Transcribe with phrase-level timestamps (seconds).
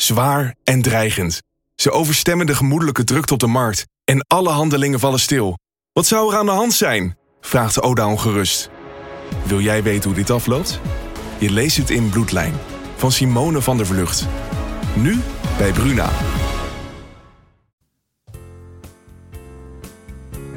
[0.00, 1.42] Zwaar en dreigend.
[1.74, 3.86] Ze overstemmen de gemoedelijke drukte op de markt.
[4.04, 5.58] En alle handelingen vallen stil.
[5.92, 7.16] Wat zou er aan de hand zijn?
[7.40, 8.70] Vraagt Oda ongerust.
[9.44, 10.80] Wil jij weten hoe dit afloopt?
[11.38, 12.54] Je leest het in Bloedlijn.
[12.96, 14.26] Van Simone van der Vlucht.
[14.96, 15.20] Nu
[15.58, 16.10] bij Bruna.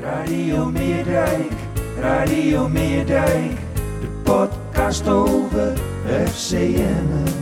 [0.02, 1.52] Radio Meerdijk,
[2.00, 3.52] Radio Meerdijk,
[4.02, 5.78] de podcast over
[6.26, 7.42] FCM.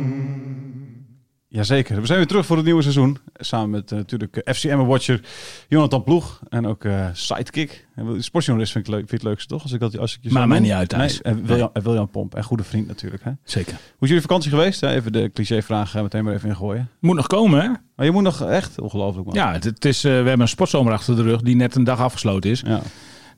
[1.53, 3.17] Jazeker, we zijn weer terug voor het nieuwe seizoen.
[3.33, 5.21] Samen met uh, natuurlijk eh, FCM-watcher
[5.67, 7.87] Jonathan Ploeg en ook uh, Sidekick.
[7.95, 9.63] En sportjournalist vind ik, leuk, vind het leukste toch?
[9.63, 11.21] Als ik, dat, als ik je maar mij niet uit thuis.
[11.21, 13.23] Nee, en William, en William Pomp en goede vriend natuurlijk.
[13.23, 13.31] Hè?
[13.43, 13.71] Zeker.
[13.71, 14.83] Hoe is jullie vakantie geweest?
[14.83, 16.89] Even de clichévraag meteen maar even ingooien.
[16.99, 17.67] Moet nog komen hè?
[17.95, 19.35] Maar je moet nog echt, ongelooflijk man.
[19.35, 21.83] Ja, het, het is, uh, we hebben een sportzomer achter de rug die net een
[21.83, 22.61] dag afgesloten is.
[22.65, 22.81] Ja.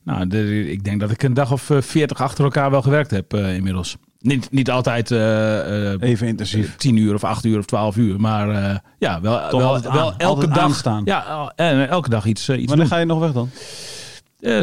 [0.03, 3.33] Nou, de, ik denk dat ik een dag of veertig achter elkaar wel gewerkt heb
[3.33, 3.97] inmiddels.
[4.19, 6.75] Niet, niet altijd uh, even intensief.
[6.75, 8.19] 10 uur of 8 uur of 12 uur.
[8.19, 10.75] Maar uh, ja, wel, wel, wel aan, elke dag.
[10.75, 11.01] staan.
[11.05, 12.49] Ja, en elke dag iets.
[12.49, 13.49] iets Wanneer ga je nog weg dan?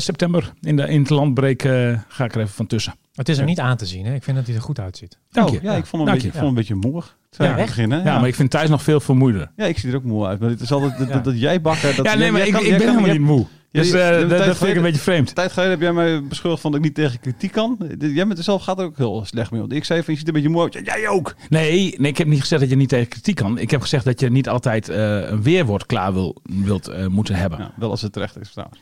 [0.01, 0.53] september.
[0.61, 1.63] In, de, in het landbreek
[2.09, 2.95] ga ik er even van tussen.
[3.15, 4.07] Het is er niet aan te zien.
[4.07, 4.15] Hè?
[4.15, 5.19] Ik vind dat hij er goed uitziet.
[5.31, 5.57] Dank je.
[5.57, 7.03] Oh, ja, ik vond hem, een beetje, vond een beetje moe.
[7.31, 7.99] Ja, beginnen.
[7.99, 9.51] Ja, ja, maar ik vind thuis nog veel vermoeider.
[9.57, 10.41] Ja, ik zie er ook moe uit.
[10.41, 11.97] Maar het is altijd dat, dat, dat jij bakken.
[11.97, 13.47] Dat ja, nee, maar jij ik, kan, ik ben kan, helemaal niet moe.
[13.73, 15.29] Dus Ja, uh, je- dat, vind ik een beetje vreemd.
[15.29, 17.79] Een tijd geleden heb jij mij beschuldigd van dat ik niet tegen kritiek kan.
[17.99, 19.61] Jij met zelf gaat er ook heel slecht mee.
[19.61, 20.87] Want ik zei van je ziet er een beetje moe uit.
[20.87, 21.35] Ja, jij ook.
[21.49, 23.59] Nee, nee, ik heb niet gezegd dat je niet tegen kritiek kan.
[23.59, 27.35] Ik heb gezegd dat je niet altijd eh, een weerwoord klaar wil, wilt eh, moeten
[27.35, 27.59] hebben.
[27.59, 28.79] Ja, wel als het terecht is trouwens.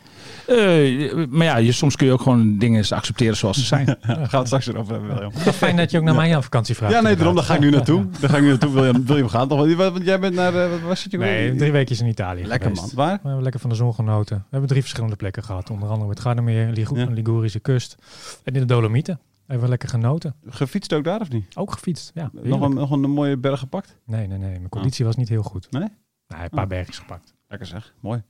[0.47, 3.87] Eh, maar ja, je, soms kun je ook gewoon dingen eens accepteren zoals ze zijn.
[4.09, 5.11] Ja, gaan we het straks erover hebben.
[5.11, 5.33] William.
[5.35, 6.93] Het is fijn dat je ook naar mij aan vakantie vraagt.
[6.93, 8.07] Ja, nee, daarom daar ga ik nu naartoe.
[8.21, 8.73] Daar ga ik nu naartoe.
[8.73, 9.59] William, William gaat nog.
[9.59, 11.19] Want want jij bent naar, eh, waar zit je?
[11.19, 12.91] Nee, drie weekjes in Italië Lekker man.
[12.95, 13.13] Waar?
[13.13, 14.37] We hebben lekker van de zon genoten.
[14.37, 15.71] We hebben drie verschillende plekken gehad.
[15.71, 17.07] Onder andere het Gardameer, Ligu Ja.
[17.11, 17.97] Ligurische kust
[18.45, 19.21] en in de Dolomieten.
[19.47, 20.35] Hebben we lekker genoten.
[20.47, 21.57] Gefietst ook daar of niet?
[21.57, 22.11] Ook gefietst.
[22.15, 23.97] Ja, Nog een, nog een mooie berg gepakt?
[24.07, 24.51] Nee, nee, nee.
[24.51, 25.67] Mijn conditie was niet heel goed.
[25.71, 25.83] Nee?
[26.29, 26.69] Nee, een paar Oh.
[26.69, 27.35] bergjes gepakt.
[27.49, 27.95] Lekker zeg.
[28.01, 28.23] Mooi.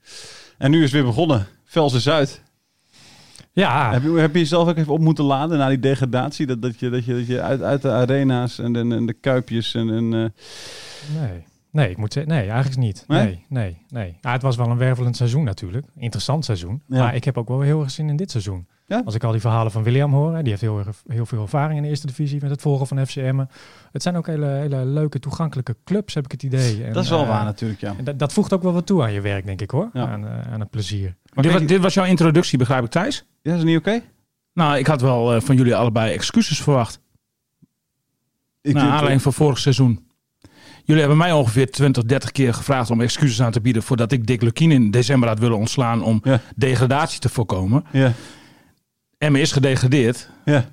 [0.57, 1.47] En nu is het weer begonnen.
[1.65, 2.41] Velsen Zuid.
[3.51, 6.45] Ja, Heb, je, heb je jezelf ook even op moeten laden na die degradatie?
[6.45, 9.13] Dat, dat, je, dat, je, dat je uit, uit de arena's en de, en de
[9.13, 9.89] kuipjes en...
[9.89, 11.43] en eh, nee.
[11.71, 13.03] Nee, ik moet zeggen, nee, eigenlijk niet.
[13.07, 13.23] Nee?
[13.25, 14.17] Nee, nee, nee.
[14.21, 15.85] Ja, het was wel een wervelend seizoen natuurlijk.
[15.95, 16.81] Interessant seizoen.
[16.87, 16.97] Ja.
[16.99, 18.67] Maar ik heb ook wel heel erg zin in dit seizoen.
[18.87, 19.01] Ja?
[19.05, 21.77] Als ik al die verhalen van William hoor, die heeft heel, erg- heel veel ervaring
[21.77, 23.43] in de eerste divisie met het volgen van FCM.
[23.91, 26.83] Het zijn ook hele, hele leuke, toegankelijke clubs, heb ik het idee.
[26.83, 27.95] En, dat is wel eh, waar natuurlijk, ja.
[28.03, 29.89] En dat, voegt ook wel wat toe aan je werk, denk ik hoor.
[29.93, 30.07] Ja.
[30.07, 31.15] Aan, eh, aan het plezier.
[31.33, 33.25] Maar dit, was, dit was jouw introductie, begrijp ik, Thijs?
[33.41, 34.01] Ja, is het niet oké?
[34.53, 36.99] Nou, ik had wel eh, van jullie allebei excuses verwacht.
[38.61, 40.07] Ik Naar aanleiding van vorig seizoen.
[40.89, 44.27] Jullie hebben mij ongeveer 20, 30 keer gevraagd om excuses aan te bieden voordat ik
[44.27, 46.41] Dick Lukien in december had willen ontslaan om Ja.
[46.55, 47.83] degradatie te voorkomen.
[47.91, 48.13] Ja,
[49.17, 50.29] Emmen is gedegradeerd.
[50.45, 50.69] ja.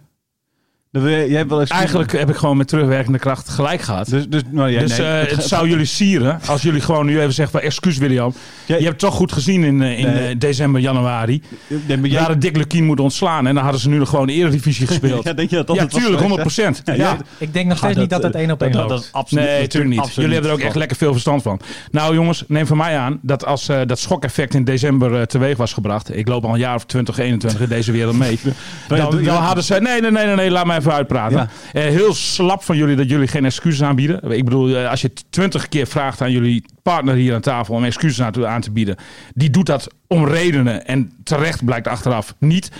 [0.96, 1.70] Dan wil jij, jij hebt wel eens...
[1.70, 4.08] Eigenlijk heb ik gewoon met terugwerkende kracht gelijk gehad.
[4.08, 7.06] Dus, dus, nou, ja, dus nee, eh, het het zou jullie sieren als jullie gewoon
[7.06, 8.32] nu even zeggen van excuus William.
[8.66, 10.28] Ja, Je hebt het toch goed gezien in, eh, in Nee.
[10.28, 11.42] eh, december, januari.
[11.86, 14.32] nee, maar jij- Dick Lukien moeten ontslaan en dan hadden ze nu nog gewoon de
[14.32, 15.24] eredivisie gespeeld.
[15.26, 16.98] Ja, denk je dat dat ja, het was tuurlijk, geweest, 100 procent.
[16.98, 18.90] Ja, Ja, Ik denk nog steeds niet dat het één op één dat, loopt.
[19.02, 19.98] dat absoluut, Nee, natuurlijk niet.
[20.00, 21.60] absoluut Jullie hebben er ook echt lekker veel verstand van.
[21.90, 25.72] Nou jongens, neem van mij aan dat als eh, dat schokeffect in december teweeg was
[25.72, 26.16] gebracht.
[26.16, 28.38] Ik loop al een jaar of 20, 21 in deze wereld mee.
[28.88, 29.74] Dan, dan hadden ze...
[29.80, 31.36] Nee, nee, nee, nee, nee laat me even uitpraten.
[31.72, 31.80] Ja.
[31.80, 34.30] Eh, heel slap van jullie dat jullie geen excuses aanbieden.
[34.30, 37.84] Ik bedoel, eh, als je twintig keer vraagt aan jullie partner hier aan tafel om
[37.84, 38.97] excuses aan te, aan te bieden.
[39.34, 42.71] Die doet dat om redenen en terecht blijkt achteraf niet.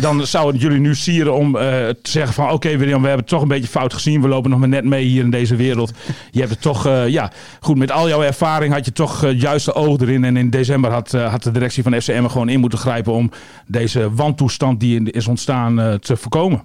[0.00, 2.50] Dan zou het jullie nu sieren om eh, te zeggen van...
[2.50, 4.22] oké William, we hebben het toch een beetje fout gezien.
[4.22, 5.92] We lopen nog maar net mee hier in deze wereld.
[6.30, 6.88] Je hebt het toch...
[7.06, 7.30] ja,
[7.60, 10.24] goed, met al jouw ervaring had je toch eh, juist de oog erin.
[10.24, 13.12] En in december had, had de directie van FCM er gewoon in moeten grijpen...
[13.12, 13.30] om
[13.66, 16.62] deze wantoestand die is ontstaan te voorkomen.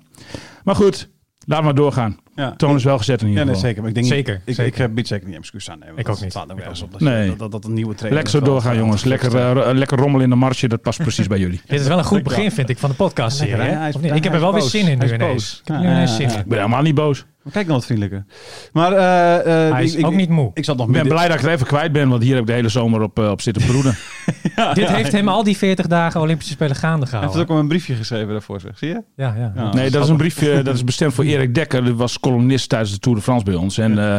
[0.63, 1.09] Maar goed,
[1.45, 2.17] Laat maar doorgaan.
[2.35, 2.53] Ja.
[2.55, 3.67] Toon is wel gezet in Ja, ieder nee, geval.
[3.69, 3.81] zeker.
[3.81, 4.85] Maar ik denk Zeker, Niet, ik, zeker.
[4.85, 5.97] ik bied zeker niet excuus aannemen.
[5.97, 6.23] Ik ook niet.
[6.23, 7.27] Het staat ook Ik nergens ook op dat, Nee.
[7.27, 8.21] dat, dat, dat een nieuwe trainer...
[8.23, 9.03] Lekker zo doorgaan, jongens.
[9.03, 11.61] Lekker, eh, lekker rommel in de marsje, dat past precies bij jullie.
[11.65, 13.53] Dit is wel een goed begin, vind ik, van de podcast serie.
[13.55, 13.61] hè?
[13.71, 14.09] Hij is- Of niet?
[14.09, 15.61] hij Ik heb er wel weer zin in nu ineens.
[15.65, 16.17] Ik Ja, ja, ja.
[16.39, 17.25] Ik ben helemaal niet boos.
[17.49, 18.25] Maar Kijk dan wat vriendelijker.
[18.73, 20.51] Maar eh, eh, Hij is ik, ik, ook niet moe.
[20.53, 22.31] Ik zat nog Ik ben midden- blij dat ik het even kwijt ben, want hier
[22.31, 23.95] heb ik de hele zomer op, eh, op zitten broeden.
[24.73, 27.41] Dit heeft hem al die 40 dagen Olympische Spelen gaande Hij heeft gehouden.
[27.41, 28.77] ook al een briefje geschreven daarvoor, zeg.
[28.77, 29.01] Zie je?
[29.15, 29.51] Ja, ja.
[29.55, 29.73] Ja.
[29.73, 31.83] Nee, dat is een briefje dat is bestemd voor Erik Dekker.
[31.83, 33.77] Die was columnist tijdens de Tour de France bij ons.
[33.77, 34.15] En eh,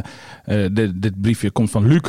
[0.65, 2.01] eh, dit, dit briefje komt van Luc.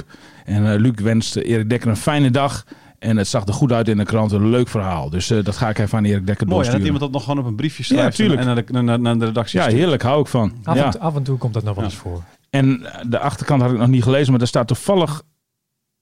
[0.45, 2.63] En eh, Luc wenst Erik Dekker een fijne dag.
[3.01, 4.31] En het zag er goed uit in de krant.
[4.31, 5.09] Een leuk verhaal.
[5.09, 6.85] Dus eh, dat ga ik even aan Erik Dekker Mooi, hè, dat doorsturen.
[6.85, 8.39] iemand dat nog gewoon op een briefje schrijft tuurlijk.
[8.39, 9.79] en naar de, naar, naar de redactie Ja, stuurt.
[9.79, 10.01] heerlijk.
[10.03, 10.53] Hou ik van.
[10.63, 10.85] Af, Ja.
[10.93, 12.23] en, af en toe komt dat nog wel eens voor.
[12.49, 15.23] En de achterkant had ik nog niet gelezen, maar daar staat toevallig...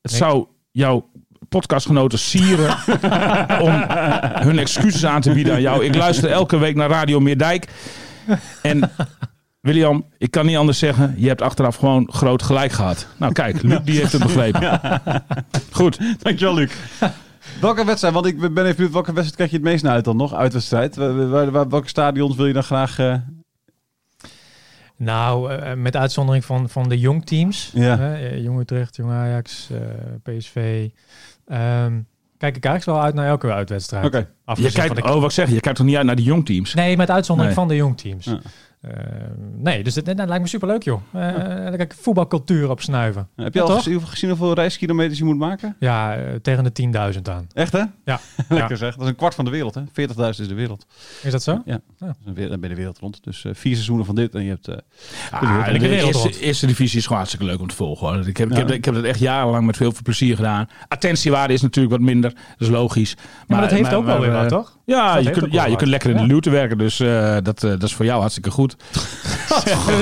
[0.01, 0.19] Het Nee.
[0.19, 1.09] zou jouw
[1.49, 2.69] podcastgenoten sieren
[3.67, 3.71] om
[4.47, 5.85] hun excuses aan te bieden aan jou.
[5.85, 7.67] Ik luister elke week naar Radio Meerdijk.
[8.61, 8.91] En
[9.61, 13.07] William, ik kan niet anders zeggen, je hebt achteraf gewoon groot gelijk gehad.
[13.17, 14.79] Nou kijk, Luc die heeft het begrepen.
[15.71, 15.99] Goed.
[16.21, 16.71] Dankjewel, Luc.
[17.61, 20.05] Welke wedstrijd, want ik ben even benieuwd, welke wedstrijd krijg je het meest naar uit
[20.05, 20.33] dan nog?
[20.33, 20.95] Uitwedstrijd.
[20.95, 22.99] Welke stadions wil je dan graag...
[22.99, 23.15] eh,
[24.97, 27.71] Nou, eh, met uitzondering van, van de jong teams.
[27.73, 27.97] Ja.
[28.13, 29.77] eh, jong Utrecht, jong Ajax, eh,
[30.37, 30.87] PSV.
[31.47, 31.99] ehm,
[32.37, 34.05] kijk ik eigenlijk wel uit naar elke uitwedstrijd.
[34.05, 34.27] Oké.
[34.55, 36.73] Je kijkt, de- oh wat ik zeg, je kijkt toch niet uit naar de jongteams?
[36.73, 37.65] Nee, met uitzondering Nee.
[37.65, 38.25] van de jong teams.
[38.25, 38.39] Ja.
[38.81, 38.93] Ehm,
[39.55, 41.01] nee, dus dat, dat lijkt me superleuk, joh.
[41.13, 41.21] Eh
[41.69, 43.27] lekker voetbalcultuur op snuiven.
[43.35, 43.83] heb je Ja, al toch?
[43.83, 45.75] gezien, gezien hoeveel reiskilometers je moet maken?
[45.79, 47.47] Ja, eh, tegen de 10.000 aan.
[47.53, 47.83] Echt, hè?
[48.05, 48.19] Ja.
[48.49, 48.75] Lekker Ja.
[48.75, 48.93] zeg.
[48.93, 49.81] Dat is een kwart van de wereld, hè?
[49.93, 50.85] 40.000 is de wereld.
[51.23, 51.51] Is dat zo?
[51.65, 51.79] Ja.
[51.99, 52.05] Ja.
[52.05, 53.23] Dat is een weer- Dan ben je de wereld rond.
[53.23, 54.67] Dus eh, vier seizoenen van dit en je hebt...
[54.67, 54.77] eh,
[55.31, 58.07] Ah, de de, wereld eerste, divisie is gewoon hartstikke leuk om te volgen.
[58.07, 58.27] Hoor.
[58.27, 58.59] Ik, heb, ik, Ja.
[58.59, 60.67] heb, ik heb dat echt jarenlang met veel plezier gedaan.
[60.87, 62.33] Attentiewaarde is natuurlijk wat minder.
[62.33, 63.15] Dat is logisch.
[63.47, 64.77] Maar, dat heeft ook wel weer wat, toch?
[64.85, 66.27] Ja, je kunt, ja je kunt lekker in de Ja.
[66.27, 66.77] luwte werken.
[66.77, 68.68] Dus eh, dat, eh, dat is voor jou hartstikke goed.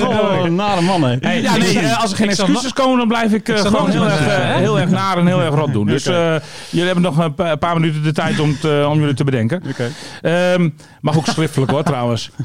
[0.03, 1.15] Oh, een nare man, hè?
[1.19, 4.03] Hey, Ja, nee, eh, als er geen excuses komen, dan blijf ik eh, gewoon heel
[4.05, 5.85] erg, eh, heel erg naar en heel erg rot doen.
[5.97, 6.35] Dus eh,
[6.69, 9.61] jullie hebben nog een pa- paar minuten de tijd om, eh, om jullie te bedenken.
[9.69, 9.89] Oké.
[10.21, 10.69] Ehm,
[11.01, 12.29] mag ook schriftelijk hoor, trouwens.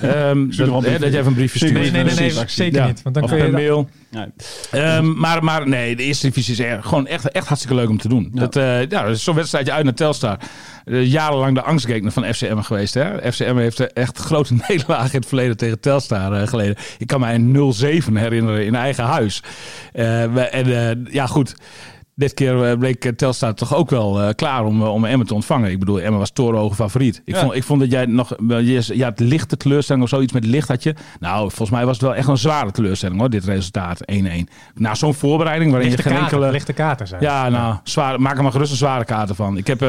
[0.00, 1.92] Ehm, nog dat, een hè, dat je even een briefje Stuur stuurt.
[1.92, 2.86] Nee, nee, nee, zeker Ja.
[2.86, 3.02] niet.
[3.02, 3.88] Want dan of kun je mail.
[4.10, 4.26] Nee.
[4.70, 7.98] Ehm, maar, maar nee, de eerste divisie is er gewoon echt, echt hartstikke leuk om
[7.98, 8.30] te doen.
[8.34, 8.40] Ja.
[8.40, 10.36] Dat, eh, ja, dat is zo'n wedstrijdje uit naar Telstar.
[10.84, 12.94] Jarenlang de angstgegner van FCM geweest.
[12.94, 13.32] Hè?
[13.32, 16.76] FCM heeft echt grote nederlagen in het verleden tegen Telstar eh, geleden.
[16.98, 17.74] Ik kan mij een
[18.10, 19.42] 0-7 herinneren in eigen huis.
[19.92, 20.66] Eh, en
[21.06, 21.54] eh, ja, goed.
[22.16, 25.34] Dit keer eh, bleek eh, Telstar toch ook wel eh, klaar om, om Emmen te
[25.34, 25.70] ontvangen.
[25.70, 27.22] Ik bedoel, Emmen was torenhoge favoriet.
[27.24, 27.40] Ik, Ja.
[27.40, 28.34] vond, ik vond dat jij nog...
[28.48, 30.94] Je, je had lichte teleurstelling of zoiets met licht had je.
[31.20, 34.00] Nou, volgens mij was het wel echt een zware teleurstelling hoor, dit resultaat.
[34.12, 34.14] 1-1.
[34.74, 36.50] Na zo'n voorbereiding waarin Lichte je geen enkele...
[36.50, 36.74] lichte
[37.04, 37.22] zijn.
[37.22, 39.56] Ja, nou, zwaar, maak er maar gerust een zware kaart ervan.
[39.56, 39.88] Ik heb eh,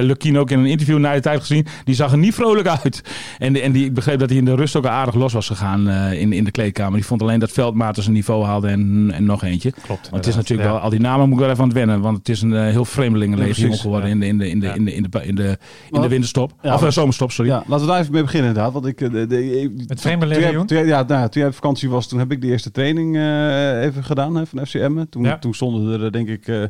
[0.00, 1.66] Lukien ook in een interview na de tijd gezien.
[1.84, 3.02] Die zag er niet vrolijk uit.
[3.38, 5.46] En, en die, ik begreep dat hij in de rust ook al aardig los was
[5.46, 6.94] gegaan in, in de kleedkamer.
[6.94, 9.70] Die vond alleen dat Veldmaat zijn niveau haalde en, en nog eentje.
[9.70, 10.10] Klopt.
[10.10, 10.74] Want het is natuurlijk Ja.
[10.74, 12.00] wel, al die namen moet ik wel even aan het wennen.
[12.00, 14.14] Want het is een eh, heel vreemdelingenlegioen Ja, geworden ja.
[14.14, 15.58] in de, in de, in de, in de, in de, in de,
[15.90, 16.52] in de winterstop.
[16.62, 17.50] Ja, of uh, zomerstop, sorry.
[17.50, 18.72] Ja, laten we daar even mee beginnen inderdaad.
[18.72, 22.06] Want ik, eh, de, de, toen, toen, jij, ja, nou, toen jij op vakantie was,
[22.08, 25.04] toen heb ik de eerste training eh, even gedaan hè, van FCM.
[25.10, 25.38] Toen, Ja.
[25.38, 26.48] toen stonden er denk ik...
[26.48, 26.62] eh,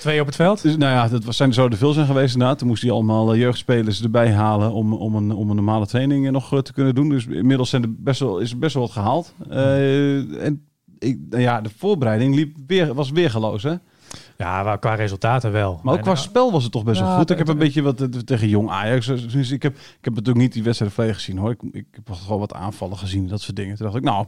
[0.00, 0.62] Twee op het veld.
[0.62, 2.58] dus, nou ja, dat was, zijn er zo te veel zijn geweest inderdaad.
[2.58, 6.62] Toen moest hij allemaal jeugdspelers erbij halen om, om, een, om een normale training nog
[6.62, 7.08] te kunnen doen.
[7.08, 9.34] Dus inmiddels zijn er best wel, is er best wel wat gehaald.
[9.50, 10.62] Eh, en
[10.98, 13.74] ik, nou ja, de voorbereiding liep weer, was weergeloos hè.
[14.38, 15.80] Ja, qua resultaten wel.
[15.82, 17.30] Maar ook qua eh, spel was het toch best wel goed.
[17.30, 19.06] Ik heb een beetje wat eh, tegen jong Ajax.
[19.06, 21.50] Dus ik heb, ik heb natuurlijk niet die wedstrijd volledig gezien hoor.
[21.50, 23.76] Ik, ik heb gewoon wat aanvallen gezien, dat soort dingen.
[23.76, 24.26] Toen dacht ik, nou,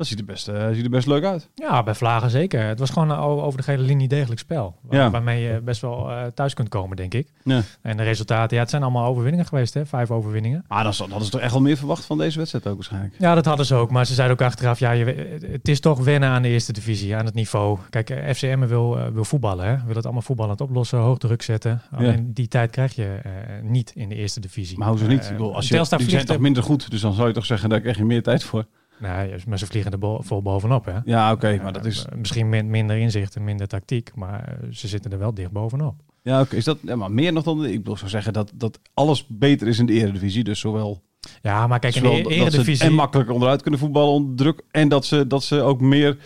[0.00, 1.48] dat ziet er best, eh, ziet er best leuk uit.
[1.54, 2.62] Ja, bij Vlagen zeker.
[2.66, 4.76] Het was gewoon o- over de gele linie degelijk spel.
[4.82, 5.10] Waar- Ja.
[5.10, 7.28] Waarmee je best wel eh, thuis kunt komen, denk ik.
[7.44, 7.62] Ja.
[7.82, 9.86] En de resultaten, ja, het zijn allemaal overwinningen geweest, hè?
[9.86, 10.64] Vijf overwinningen.
[10.68, 13.14] Maar dan hadden ze toch echt wel meer verwacht van deze wedstrijd ook waarschijnlijk.
[13.18, 13.90] Ja, dat hadden ze ook.
[13.90, 15.04] Maar ze zeiden ook achteraf, ja, je,
[15.50, 17.78] het is toch wennen aan de eerste divisie, aan het niveau.
[17.90, 19.76] Kijk, eh, FCM wil, eh, wil voetballen, hè?
[19.86, 21.82] Wil het allemaal voetballend oplossen, hoog druk zetten.
[21.90, 23.30] Alleen die tijd krijg je eh,
[23.62, 24.78] niet in de eerste divisie.
[24.78, 25.20] Maar hoe ze niet?
[25.20, 26.90] Eh, Ik bedoel, als je, die zijn toch er- minder goed.
[26.90, 28.64] Dus dan zou je toch zeggen, daar krijg je meer tijd voor.
[29.00, 30.98] Nee, maar ze vliegen er bo- vol bovenop, hè?
[31.04, 31.60] Ja, oké.
[31.62, 32.04] maar dat is...
[32.04, 35.50] Eh, misschien min- minder inzicht en minder tactiek, maar eh, ze zitten er wel dicht
[35.50, 35.94] bovenop.
[36.22, 36.56] Ja, oké.
[36.56, 36.78] Is dat...
[36.82, 37.64] Ja, maar meer nog dan...
[37.64, 40.44] Ik bedoel, zou zeggen dat, dat alles beter is in de eredivisie.
[40.44, 41.02] Dus zowel...
[41.42, 42.86] Ja, maar kijk, in de eredivisie...
[42.86, 44.62] en makkelijker onderuit kunnen voetballen onder druk.
[44.70, 46.16] En dat ze, dat ze ook meer...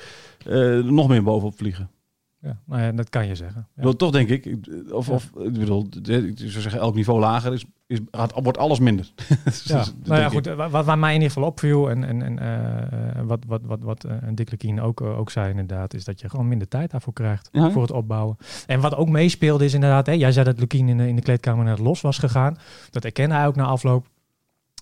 [0.47, 1.90] eh, nog meer bovenop vliegen.
[2.45, 3.69] Ja, nou ja, dat kan je zeggen.
[3.77, 3.93] Ja.
[3.93, 4.57] toch denk ik,
[4.91, 7.99] of, of ik bedoel, ik zou zeggen, elk niveau lager is, is,
[8.43, 9.13] wordt alles minder.
[9.45, 9.85] Dus Ja.
[10.05, 13.23] Nou ja, goed, wa- wat, wat mij in ieder geval opviel en, en, en eh,
[13.23, 16.29] wat, wat, wat, wat eh, Dick Lukien ook, eh, ook zei inderdaad, is dat je
[16.31, 17.71] gewoon minder tijd daarvoor krijgt Ja.
[17.71, 18.37] voor het opbouwen.
[18.67, 21.23] En wat ook meespeelde is inderdaad, hè, jij zei dat Lukien in de, in de
[21.23, 22.57] kleedkamer net los was gegaan.
[22.91, 24.07] Dat erkende hij ook na afloop.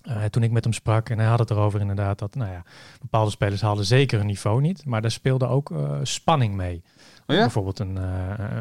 [0.03, 2.63] Eh, toen ik met hem sprak en hij had het erover inderdaad dat nou ja,
[3.01, 6.83] bepaalde spelers haalden zeker hun niveau niet, maar daar speelde ook eh, spanning mee.
[7.33, 7.45] Oh ja?
[7.45, 8.03] Bijvoorbeeld een, eh,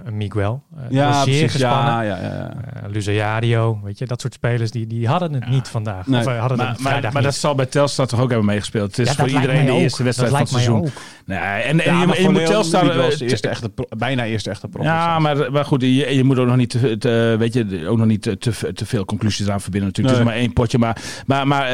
[0.05, 0.63] een Miguel.
[0.77, 1.53] eh, Ja, zeer precies.
[1.53, 1.93] gespannen.
[1.93, 2.53] Ja, ja, ja.
[2.75, 6.07] Eh, Luzario, weet je, dat soort spelers die, die hadden het niet vandaag.
[6.07, 6.21] Nee.
[6.21, 8.97] Of hadden Maar, het maar, maar dat zal bij Telstar toch ook hebben meegespeeld.
[8.97, 10.05] Het is Ja, voor iedereen de eerste ook.
[10.05, 10.91] wedstrijd Dat van het seizoen.
[11.27, 12.85] Nee, en, en Ja, je, moet Telstar...
[12.85, 14.85] De eerste echte bijna eerste echte prof.
[14.85, 17.99] Ja, maar, maar goed, je, je moet ook nog niet te, te- weet je, ook
[17.99, 20.17] nog niet te, te, te veel conclusies eraan verbinden natuurlijk.
[20.17, 20.79] Het is maar één potje.
[20.79, 21.67] Maar, maar, maar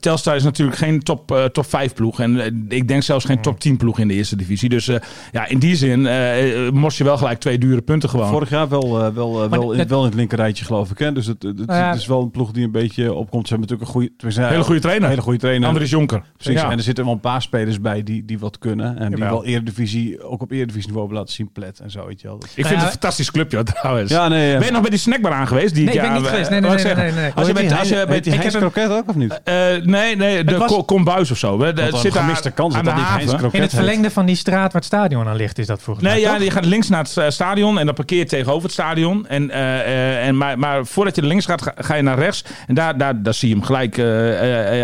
[0.00, 2.20] Telstar is natuurlijk geen top, top 5 ploeg.
[2.20, 4.68] En ik denk zelfs geen top 10 ploeg in de eerste divisie.
[4.68, 4.90] Dus
[5.32, 8.28] ja, in die zin eh mos je wel gelijk twee dure punten gewoon.
[8.28, 10.98] Vorig jaar wel, eh, wel, wel, in, het- wel in het linkerrijtje geloof ik.
[10.98, 11.12] Hè?
[11.12, 11.88] Dus het, het, het- Nou ja.
[11.90, 13.48] het is wel een ploeg die een beetje opkomt.
[13.48, 15.04] Ze hebben natuurlijk een goede, tenminste, Hele goede trainer.
[15.04, 15.68] Een hele goede trainer.
[15.68, 16.22] Andries Jonker.
[16.36, 16.60] Precies.
[16.60, 16.70] Ja.
[16.70, 18.98] En er zitten wel een paar spelers bij die, die wat kunnen.
[18.98, 19.32] En die Jawel.
[19.32, 21.52] wel eredivisie, ook op eredivisie niveau hebben laten zien.
[21.52, 22.06] Plet en zo.
[22.06, 22.38] Weet je wel.
[22.38, 24.10] Dus- Ik vind ja, het een fantastisch clubje trouwens.
[24.10, 24.56] Ja, nee.
[24.56, 25.74] Ben je nog bij die snackbar aan geweest?
[25.74, 26.50] Die Nee, ik ja, ben niet geweest.
[26.50, 27.04] Nee, nee, nee, zeggen.
[27.04, 27.32] nee, nee.
[27.34, 29.40] Als je die als je die heb een- Kroket ook of niet?
[29.44, 30.80] Eh, nee, nee, de.
[30.86, 31.60] Kombuis of zo.
[31.60, 33.26] Het een zit gemiste aan, kans aan dat de die haven.
[33.36, 36.20] Kroket In het verlengde van die straat waar het stadion aan ligt, is dat Nee,
[36.20, 36.42] ja, toch?
[36.42, 39.26] je gaat links naar het eh, stadion en dan parkeer je tegenover het stadion.
[39.26, 42.44] En, eh, eh, en, maar, maar voordat je links gaat, ga, ga je naar rechts.
[42.66, 43.98] En daar, daar, daar zie je hem gelijk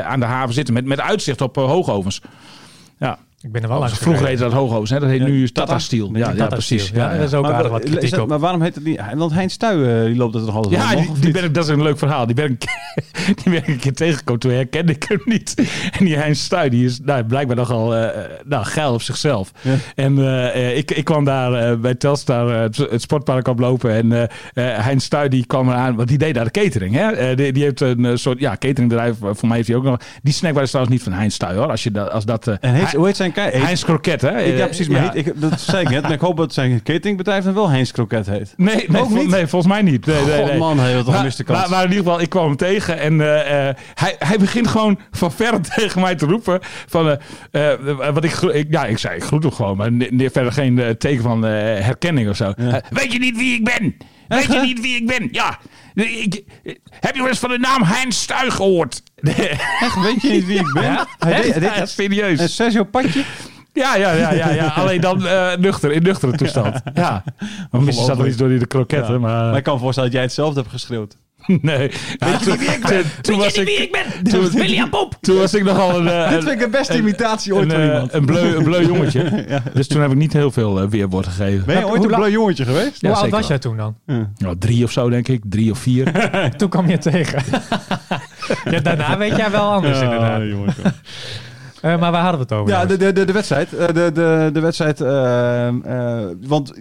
[0.04, 2.20] aan de haven zitten met, met uitzicht op Hoogovens.
[2.98, 5.00] Ja, Ik ben er wel langs vroeger heette dat Hoogovens, hè?
[5.00, 5.66] dat heet Ja, nu Tata.
[5.66, 6.10] Tata Steel.
[6.12, 6.86] Ja, ja, precies.
[6.86, 6.98] Steel.
[7.00, 7.18] Ja, Ja, ja.
[7.18, 8.28] dat is ook Maar, aardig wat is kritiek dat- op.
[8.28, 9.00] maar waarom heet het niet?
[9.14, 11.64] Want Heinz Stuy, eh, die loopt dat toch altijd Ja, die, die ben ik, dat
[11.64, 12.26] is een leuk verhaal.
[12.26, 12.60] Die ben ik,
[13.42, 14.40] die ben ik een keer tegengekomen.
[14.40, 15.54] Toen herkende ik hem niet.
[15.98, 19.52] En die Heinz Stuy, die is nou, blijkbaar nogal eh nou, geil op zichzelf.
[19.60, 19.74] Ja.
[19.94, 23.90] En eh, eh, ik, ik kwam daar eh, bij Telstar het, het sportpark oplopen.
[23.92, 26.94] En eh eh, Heinz Stuy die kwam eraan, want die deed daar de catering.
[26.94, 27.34] Hè?
[27.34, 29.16] Die, die heeft een soort ja, cateringbedrijf.
[29.20, 29.98] Voor mij heeft hij ook nog.
[30.22, 31.70] Die snackbar is trouwens niet van Heinz Stuy hoor.
[31.70, 32.46] Als, je dat, als dat...
[32.46, 33.56] En heet, Hij- hoe heet zijn kei?
[33.62, 34.42] Heinz Kroket hè?
[34.42, 34.88] Ik, ja, Eh, precies.
[34.88, 36.02] Maar heet, ik, dat zei ik net.
[36.02, 38.54] Maar ik hoop dat zijn cateringbedrijf dan wel Heinz Kroket heet.
[38.56, 39.28] Nee, nee, Ook vol- niet?
[39.30, 40.06] nee, volgens mij niet.
[40.06, 40.58] Nee, nee, nee.
[40.58, 41.58] man, hij had toch een Maar, miste kans.
[41.60, 44.66] maar, maar in ieder geval, ik kwam hem tegen en eh, eh, hij, hij begint
[44.68, 46.58] gewoon van ver tegen mij te roepen.
[46.86, 47.18] Van,
[47.50, 47.70] eh,
[48.14, 52.28] wat ik, ja, ik zei, ik groet hem gewoon, maar verder geen teken van herkenning
[52.28, 52.52] of zo.
[52.90, 53.96] Weet je niet wie ik ben?
[54.28, 55.28] Weet je niet wie ik ben?
[55.32, 55.58] Ja.
[55.94, 56.42] Ik,
[57.00, 59.02] heb je wel eens van de naam Heinz Stuy gehoord?
[59.80, 60.82] Echt, weet je niet wie ik ben?
[60.82, 62.38] Ja, Hij deed- hij deed- Ja, serieus.
[62.38, 63.24] En Sergio Patje?
[63.72, 64.66] Ja, ja, ja, ja, ja.
[64.66, 66.80] alleen dan eh, nuchter, in nuchtere toestand.
[66.94, 67.24] Ja.
[67.70, 69.18] Misschien zat er iets door die de kroketten, Ja.
[69.20, 69.44] maar...
[69.48, 71.16] Maar ik kan me voorstellen dat jij hetzelfde hebt geschreeuwd.
[71.62, 71.90] Nee.
[72.18, 73.02] Ja, toen, wie ik ben?
[73.20, 74.24] Toen was ik, wie ik ben?
[74.32, 75.18] Toen, William Pop!
[75.20, 77.70] toen was ik nogal een, eh, Dit vind ik de beste een- imitatie ooit een,
[77.70, 78.12] van eh, iemand.
[78.14, 79.44] een, bleu, een bleu jongetje.
[79.74, 81.64] Dus toen heb ik niet heel veel eh, weerwoord gegeven.
[81.66, 83.00] Ben je Hoe ooit een bleu jongetje geweest?
[83.00, 83.48] Ja, Hoe oud was wel.
[83.48, 83.96] jij toen dan?
[84.38, 85.42] Nou, drie of zo, denk ik.
[85.46, 86.30] Drie of vier.
[86.56, 87.42] Toen kwam je tegen.
[88.70, 90.42] ja, daarna weet jij wel anders inderdaad.
[90.42, 90.74] jongen.
[91.82, 92.72] Eh, maar waar hadden we het over?
[92.72, 93.72] Ja, de, de, de, de wedstrijd.
[93.72, 95.00] Eh, De, de, de wedstrijd.
[95.00, 96.72] eh, eh, want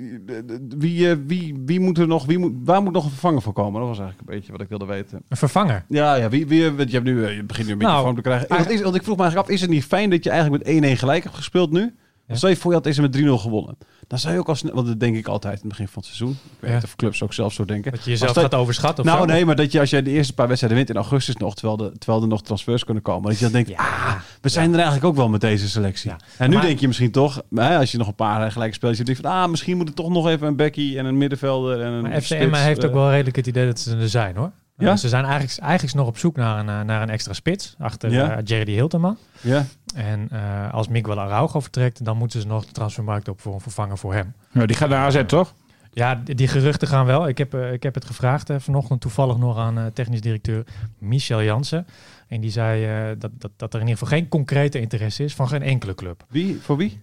[0.77, 3.79] wie, wie, wie moet er nog, wie moet, waar moet nog een vervanger voor komen?
[3.79, 5.21] Dat was eigenlijk een beetje wat ik wilde weten.
[5.27, 5.83] Een vervanger.
[5.87, 8.15] Ja, ja wie, wie, want je, hebt nu, je begint nu een beetje Nou, vorm
[8.15, 8.83] te krijgen.
[8.83, 10.99] Want ik vroeg me eigenlijk af, is het niet fijn dat je eigenlijk met 1-1
[10.99, 11.93] gelijk hebt gespeeld nu?
[12.27, 12.35] Ja.
[12.35, 13.77] Stel je voor, je had deze met 3-0 gewonnen.
[14.07, 16.05] Dan zou je ook als, want dat denk ik altijd in het begin van het
[16.05, 16.31] seizoen.
[16.31, 16.79] Ik weet Ja.
[16.83, 17.91] of clubs ook zelf zo denken.
[17.91, 19.33] Dat je jezelf gaat overschatten of Nou, zo?
[19.33, 21.77] nee, maar dat je als je de eerste paar wedstrijden wint in augustus nog, terwijl,
[21.77, 24.75] de, terwijl er nog transfers kunnen komen, dat je dan denkt, ah, we zijn er
[24.75, 26.09] eigenlijk ook wel met deze selectie.
[26.09, 26.17] Ja.
[26.37, 29.07] En nu Maar- denk je misschien toch, hè, als je nog een paar gelijke spelletjes
[29.07, 31.17] hebt, denk je van, ah, misschien moet er toch nog even een Becky en een
[31.17, 33.79] middenvelder en een Maar FC spits, Emma heeft eh, ook wel redelijk het idee dat
[33.79, 34.51] ze er zijn hoor.
[34.77, 34.91] Ja?
[34.91, 37.75] Eh, ze zijn eigenlijk, eigenlijk nog op zoek naar een, eh, naar een extra spits.
[37.79, 38.31] Achter Ja.
[38.37, 39.17] eh, Jerry Hilterman.
[39.41, 39.65] Ja,
[39.95, 43.59] En eh, als Miguel Araujo vertrekt, dan moeten ze nog de transfermarkt op voor een
[43.61, 44.33] vervanger voor hem.
[44.51, 45.53] Nou, die gaat naar AZ, toch?
[45.91, 47.27] Ja, die, die geruchten gaan wel.
[47.27, 50.63] Ik heb, ik heb het gevraagd vanochtend toevallig nog aan technisch directeur
[50.97, 51.87] Michel Jansen.
[52.27, 55.47] En die zei dat, dat, dat er in ieder geval geen concrete interesse is van
[55.47, 56.23] geen enkele club.
[56.29, 56.59] wie?
[56.61, 57.01] Voor wie?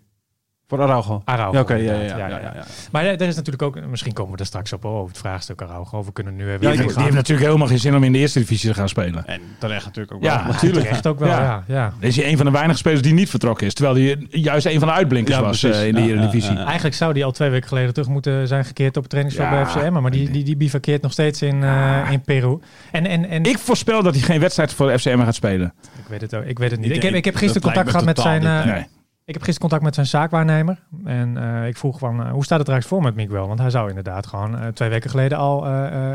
[0.68, 1.22] Voor Araujo.
[1.24, 1.52] Araujo.
[1.52, 2.64] Ja, oké, ja, ja, ja, ja, ja.
[2.92, 5.62] Maar eh, er is natuurlijk ook, misschien komen we er straks op over het vraagstuk
[5.62, 6.04] Araujo.
[6.04, 8.18] We kunnen nu even Die, heeft, die heeft natuurlijk helemaal geen zin om in de
[8.18, 9.26] eerste divisie te gaan spelen.
[9.26, 10.52] En terecht natuurlijk ook Ja, wel.
[10.52, 10.86] natuurlijk.
[10.86, 11.40] Echt ook wel, ja.
[11.40, 11.64] Ja.
[11.66, 13.74] ja, is hij een van de weinige spelers die niet vertrokken is.
[13.74, 16.52] Terwijl hij juist een van de uitblinkers Ja, was eh, in de Ja, Eredivisie.
[16.52, 16.64] ja, ja.
[16.64, 19.54] Eigenlijk zou die al twee weken geleden terug moeten zijn gekeerd op het trainingsveld Ja.
[19.62, 20.00] bij FCM.
[20.00, 22.58] Maar die, die, die bivakkeert nog steeds in, eh, in Peru.
[22.92, 25.72] En, en, en Ik voorspel dat hij geen wedstrijd voor de FCM gaat spelen.
[25.98, 26.90] ik, weet het ook, ik weet het niet.
[26.90, 28.86] Ik heb, ik heb gisteren contact gehad met me zijn...
[29.26, 30.78] Ik heb gisteren contact met zijn zaakwaarnemer.
[31.04, 33.46] En eh, ik vroeg van, eh, hoe staat het er eigenlijk voor met Miguel?
[33.46, 35.64] Want hij zou inderdaad gewoon eh, twee weken geleden al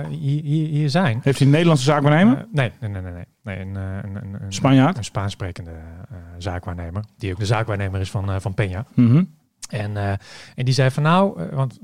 [0.10, 1.20] hier, hier, zijn.
[1.24, 2.38] Heeft hij een Nederlandse zaak waarnemen?
[2.38, 3.12] Eh, nee, nee, nee, nee.
[3.12, 3.26] nee.
[3.44, 4.98] nee een, een, een, een, Spanjaard?
[4.98, 5.72] een Spaans sprekende
[6.38, 7.04] zaakwaarnemer.
[7.18, 8.94] Die ook de zaakwaarnemer is van, van Peña.
[8.94, 9.24] Mhm.
[9.70, 9.98] En,
[10.56, 11.80] en die zei van nou, want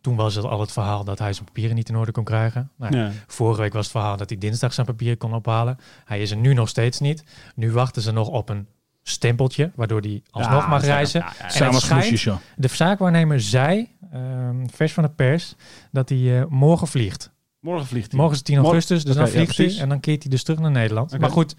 [0.00, 2.70] toen was het al het verhaal dat hij zijn papieren niet in orde kon krijgen.
[2.76, 3.10] Nou, Ja.
[3.26, 5.78] Vorige week was het verhaal dat hij dinsdag zijn papieren kon ophalen.
[6.04, 7.24] Hij is er nu nog steeds niet.
[7.54, 8.66] Nu wachten ze nog op een
[9.08, 11.20] stempeltje, waardoor hij alsnog Ja, mag reizen.
[11.20, 11.66] ja, ja, ja.
[11.66, 12.40] En het schijnt-.
[12.56, 15.54] De zaakwaarnemer zei, ehm, vers van de pers,
[15.92, 17.30] dat hij eh, morgen vliegt.
[17.60, 18.20] Morgen vliegt hij.
[18.20, 20.42] Morgen is 10 Morgen- augustus, dus dan ja, vliegt hij en dan keert hij dus
[20.42, 21.18] terug naar Nederland.
[21.18, 21.54] Maar goed,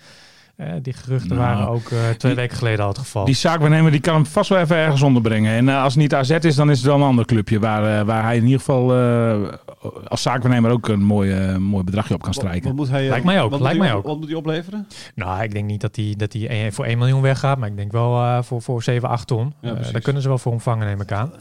[0.81, 3.25] die geruchten Nou, waren ook eh, twee weken geleden al het geval.
[3.25, 5.51] Die zaakwaarnemer die kan hem vast wel even ergens onderbrengen.
[5.53, 7.59] En eh, als het niet AZ is, dan is het wel een ander clubje.
[7.59, 9.53] Waar, eh, waar hij in ieder geval eh,
[10.07, 12.63] als zaakwaarnemer ook een mooi, eh, mooi bedragje op kan strijken.
[12.67, 14.05] wat moet hij, eh, Lijkt mij ook, Wat lijkt moet mij hij, ook.
[14.07, 14.87] Wat moet hij opleveren?
[15.15, 17.77] Nou, ik denk niet dat hij, dat hij eh, voor 1 miljoen weggaat, maar ik
[17.77, 19.53] denk wel eh, voor, voor 7, 8 ton.
[19.61, 21.31] Ja, Eh, daar kunnen ze wel voor ontvangen, neem ik aan.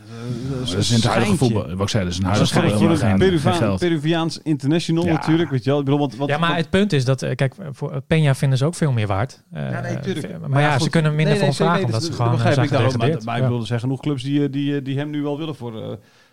[0.58, 1.62] dat is in het huidige voetbal.
[1.75, 3.52] Wat ik zei, dat is een Dat huidige voetbal.
[3.52, 3.78] Geld.
[3.78, 5.12] Peruviaans international Ja.
[5.12, 5.50] natuurlijk.
[5.50, 5.78] Weet je wel.
[5.78, 8.30] Ik bedoel, want, wat, ja, maar wat- het punt is dat, eh, kijk, voor Peña
[8.37, 9.42] vinden ze ook veel meer waard.
[9.52, 10.26] Eh, Ja, nee, tuurlijk.
[10.26, 10.82] eh, Maar, ja, goed.
[10.82, 12.44] ze kunnen minder Nee, nee, voor hem vragen, nee, omdat dat- ze dat gewoon eh,
[12.44, 12.98] begrijp zijn ik daarom.
[13.14, 13.48] Maar, maar ik Ja.
[13.48, 15.82] wilde zeggen, genoeg clubs die, eh, die, die hem nu wel willen voor...
[15.82, 15.88] eh,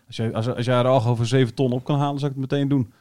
[0.07, 2.37] als jij, als, als jij er al over 7 ton op kan halen, zou ik
[2.41, 2.91] het meteen doen.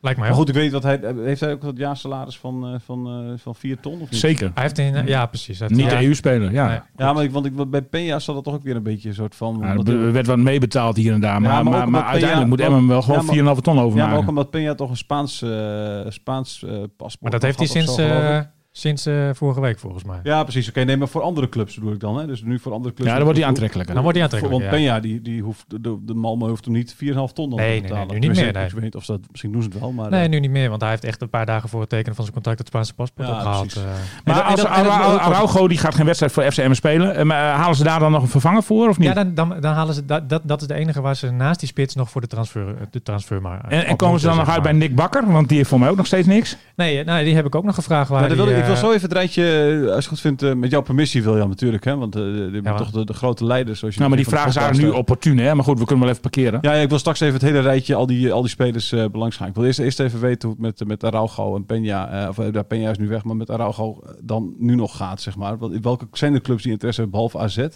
[0.00, 1.00] Lijkt mij Maar goed, ik weet wat hij...
[1.24, 4.20] Heeft hij ook het jaarsalaris van, eh, van, eh, van 4 ton of niet?
[4.20, 4.50] Zeker.
[4.54, 5.60] Hij heeft in, ja, precies.
[5.60, 6.68] Niet ja, de EU-speler, ja.
[6.68, 6.78] Nee.
[6.96, 9.14] Ja, maar ik, want ik, bij Peña zat dat toch ook weer een beetje een
[9.14, 9.58] soort van...
[9.60, 11.40] Ja, er werd wat meebetaald hier en daar.
[11.40, 13.74] Maar, maar maar, maar, omdat Peña- uiteindelijk moet Emmen wel gewoon ja, maar- 4,5 ton
[13.74, 14.16] ja, maar overmaken.
[14.18, 17.96] ook omdat Peña toch een Spaans, eh, Spaans eh, paspoort Maar dat heeft hij sinds,
[17.98, 18.40] eh,
[18.76, 20.18] sinds eh, vorige week volgens mij.
[20.22, 20.68] Ja, precies.
[20.68, 22.18] Oké, nee, maar voor andere clubs bedoel ik dan.
[22.18, 22.26] Hè?
[22.26, 23.08] Dus nu voor andere clubs.
[23.10, 23.94] ja, dan wordt hij aantrekkelijker.
[23.94, 24.62] Dan wordt hij aantrekkelijk.
[24.70, 24.98] Want ja.
[24.98, 27.80] Peña, die, die hoeft, de, de Malmö hoeft hem niet 4,5 ton dan Nee, te
[27.80, 28.06] nee, betalen.
[28.06, 28.64] nee, nu niet meer, nee.
[28.64, 30.10] Ik weet niet of ze dat, misschien doen ze het wel, maar...
[30.10, 32.14] Nee, eh, nu niet meer, want hij heeft echt een paar dagen voor het tekenen
[32.14, 33.66] van zijn contract het Spaanse paspoort Ja, opgehaald.
[33.66, 33.82] precies.
[33.82, 33.94] eh.
[34.24, 34.90] Maar En als en en
[35.20, 38.22] Araujo die gaat geen wedstrijd voor FCM spelen, eh, maar halen ze daar dan nog
[38.22, 39.08] een vervanger voor of niet?
[39.08, 41.58] ja, dan, dan, dan halen ze dat, dat, dat is de enige waar ze naast
[41.60, 43.64] die spits nog voor de transfer, de transfer maar.
[43.68, 45.32] en, komen ze dan nog uit bij Nick Bakker?
[45.32, 46.56] Want die heeft voor mij ook nog steeds niks.
[46.76, 48.08] Nee, nou, die heb ik ook nog gevraagd.
[48.08, 48.28] Waar
[48.64, 50.52] Ja, ik, wil eh, zo even het rijtje, eh, als je het goed vindt, eh,
[50.52, 51.96] met jouw permissie wil je natuurlijk, hè?
[51.96, 53.78] Want hebben maar- toch de, de grote leiders.
[53.78, 55.54] Zoals je Nou, maar die vragen zijn nu opportun, hè?
[55.54, 56.58] Maar goed, we kunnen wel even parkeren.
[56.62, 59.36] Ja, ja, ik wil straks even het hele rijtje, al die, al die spelers belangs
[59.36, 59.48] gaan.
[59.48, 62.36] Ik wil eerst, eerst even weten hoe het met, met Araujo en Peña, eh, of
[62.36, 65.80] ja, Peña is nu weg, maar met Araujo dan nu nog gaat, zeg maar.
[65.80, 67.58] Welke zijn de clubs die interesse hebben, behalve AZ?
[67.58, 67.70] Oké.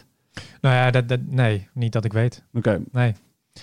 [0.60, 2.44] Nou ja, dat, dat, nee, niet dat ik weet.
[2.92, 3.14] Nee.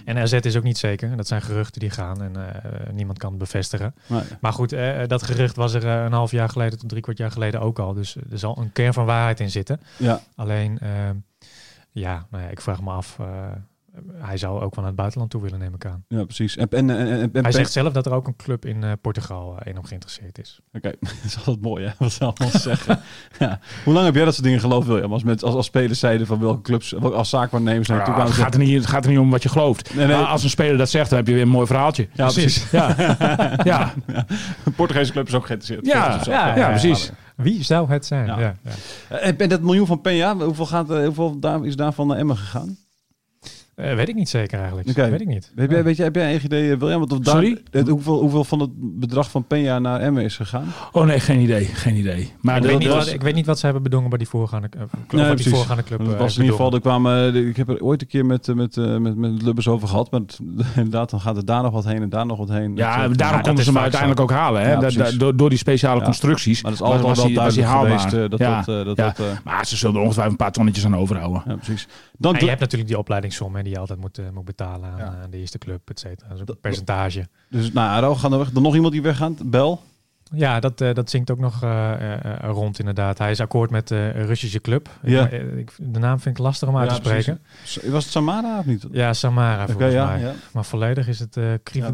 [0.06, 1.18] En RZ is ook niet zeker.
[1.18, 3.96] Dat zijn geruchten die gaan en eh, niemand kan het bevestigen.
[4.08, 4.22] Nee.
[4.42, 7.18] Maar goed, eh, dat gerucht was er eh, een half jaar geleden tot drie kwart
[7.18, 7.94] jaar geleden ook al.
[7.94, 9.82] Dus er zal een kern van waarheid in zitten.
[9.98, 11.10] Ja, Alleen, eh,
[11.92, 13.18] ja, nou ja, ik vraag me af.
[13.96, 16.04] Eh, hij zou ook wel naar het buitenland toe willen, neem ik aan.
[16.08, 16.58] ja, precies.
[16.58, 18.92] En, en, en, en, en- Hij zegt zelf dat er ook een club in eh,
[19.02, 20.60] Portugal eh, in hem geïnteresseerd is.
[20.74, 21.92] Oké, dat is altijd mooi, hè?
[21.98, 23.00] Wat ze allemaal zeggen.
[23.40, 23.60] Ja.
[23.84, 25.14] Hoe lang heb jij dat soort dingen geloofd, William?
[25.14, 28.14] Als, met, als, als spelers zeiden van welke clubs, welke, als zaakwaarnemers naar toe Ja,
[28.14, 29.96] kwamen het, gaat er niet, het gaat er niet om wat je gelooft.
[29.96, 30.16] Nee, nee.
[30.16, 32.08] Maar als een speler dat zegt, dan heb je weer een mooi verhaaltje.
[32.14, 32.66] Ja, precies.
[32.72, 32.96] Ja,
[33.64, 33.94] ja.
[34.66, 35.86] Een Portugese club is ook geïnteresseerd.
[35.86, 36.58] Ja, Volgens ja, zichzelf.
[36.58, 37.12] ja, precies.
[37.36, 38.26] Wie zou het zijn?
[38.26, 38.40] Ja.
[38.40, 38.54] Ja.
[39.10, 42.38] Ja, En, dat miljoen van Peña, hoeveel, gaat, eh, hoeveel daar, is daarvan naar Emmen
[42.38, 42.78] gegaan?
[43.76, 44.90] Eh, weet ik niet zeker eigenlijk.
[44.90, 45.10] Oké.
[45.10, 45.52] Weet ik niet.
[45.56, 47.00] Weet, jij, weet jij, heb jij een idee, eh, William?
[47.00, 47.62] Want of Sorry?
[47.90, 50.66] hoeveel, hoeveel van het bedrag van Peña naar Emmen is gegaan?
[50.92, 51.66] Oh nee, geen idee.
[51.66, 52.32] Geen idee.
[52.42, 54.70] Maar ik, weet niet wat, ik weet niet wat ze hebben bedongen bij die voorgaande,
[54.70, 55.52] club, Nee, die precies.
[55.54, 56.00] voorgaande club.
[56.00, 58.78] Eh, was in ieder geval, er kwamen, ik heb er ooit een keer met, met,
[58.78, 60.12] eh, met, met Lubbers over gehad.
[60.12, 60.40] Maar het-
[60.76, 62.76] inderdaad, dan gaat er daar nog wat heen en daar nog wat heen.
[62.76, 64.62] Ja, daarom konden ze hem uiteindelijk ook halen.
[64.62, 64.72] Hè?
[64.72, 65.18] Ja, Da- da- precies.
[65.18, 66.06] door, door die speciale Ja.
[66.06, 66.62] constructies.
[66.62, 68.30] Maar dat is altijd was, al wel duidelijk geweest.
[68.30, 68.62] dat ja.
[68.94, 71.44] dat, Maar ze zullen er ongetwijfeld een paar tonnetjes aan overhouden.
[71.48, 71.88] ja, precies.
[72.18, 75.06] Dan je hebt natuurlijk die opleidingssom die je altijd moet, eh, moet betalen aan, Ja.
[75.24, 76.28] aan de eerste club, et cetera.
[76.28, 77.28] Dat is ook Dat- een percentage.
[77.50, 78.52] Dus nou, Aro gaan er weg.
[78.52, 79.50] Dan nog iemand die weggaat?
[79.52, 79.82] Bel?
[80.34, 83.18] Ja, dat, eh, dat zingt ook nog eh, eh, eh, rond inderdaad.
[83.18, 84.90] Hij is akkoord met de Russische club.
[85.04, 85.28] Ja.
[85.28, 87.40] Ik- eh, de naam vind ik lastig om uit te Ja, spreken.
[87.92, 88.86] Was het Samara of niet?
[88.92, 90.34] Ja, Samara volgens mij.
[90.54, 91.92] Maar volledig is het uh, Ja,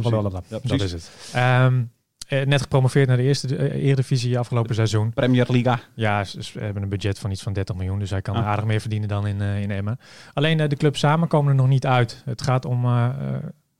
[0.61, 1.11] dat is het.
[1.33, 1.83] Ehm,
[2.31, 5.13] eh, net gepromoveerd naar de eerste eh, Eredivisie afgelopen seizoen.
[5.13, 5.79] Premier Liga.
[5.93, 7.99] Ja, ze, ze hebben een budget van iets van 30 miljoen.
[7.99, 8.45] Dus hij kan Ah.
[8.45, 9.99] aardig meer verdienen dan in, eh, in Emmen.
[10.33, 12.21] Alleen de clubs samen komen er nog niet uit.
[12.25, 12.85] Het gaat om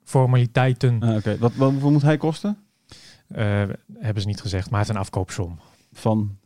[0.04, 1.00] formaliteiten.
[1.02, 2.58] Ah, Oké, wat, wat, hoeveel moet hij kosten?
[4.00, 5.60] Hebben ze niet gezegd, maar het is een afkoopsom.
[5.94, 6.38] Van,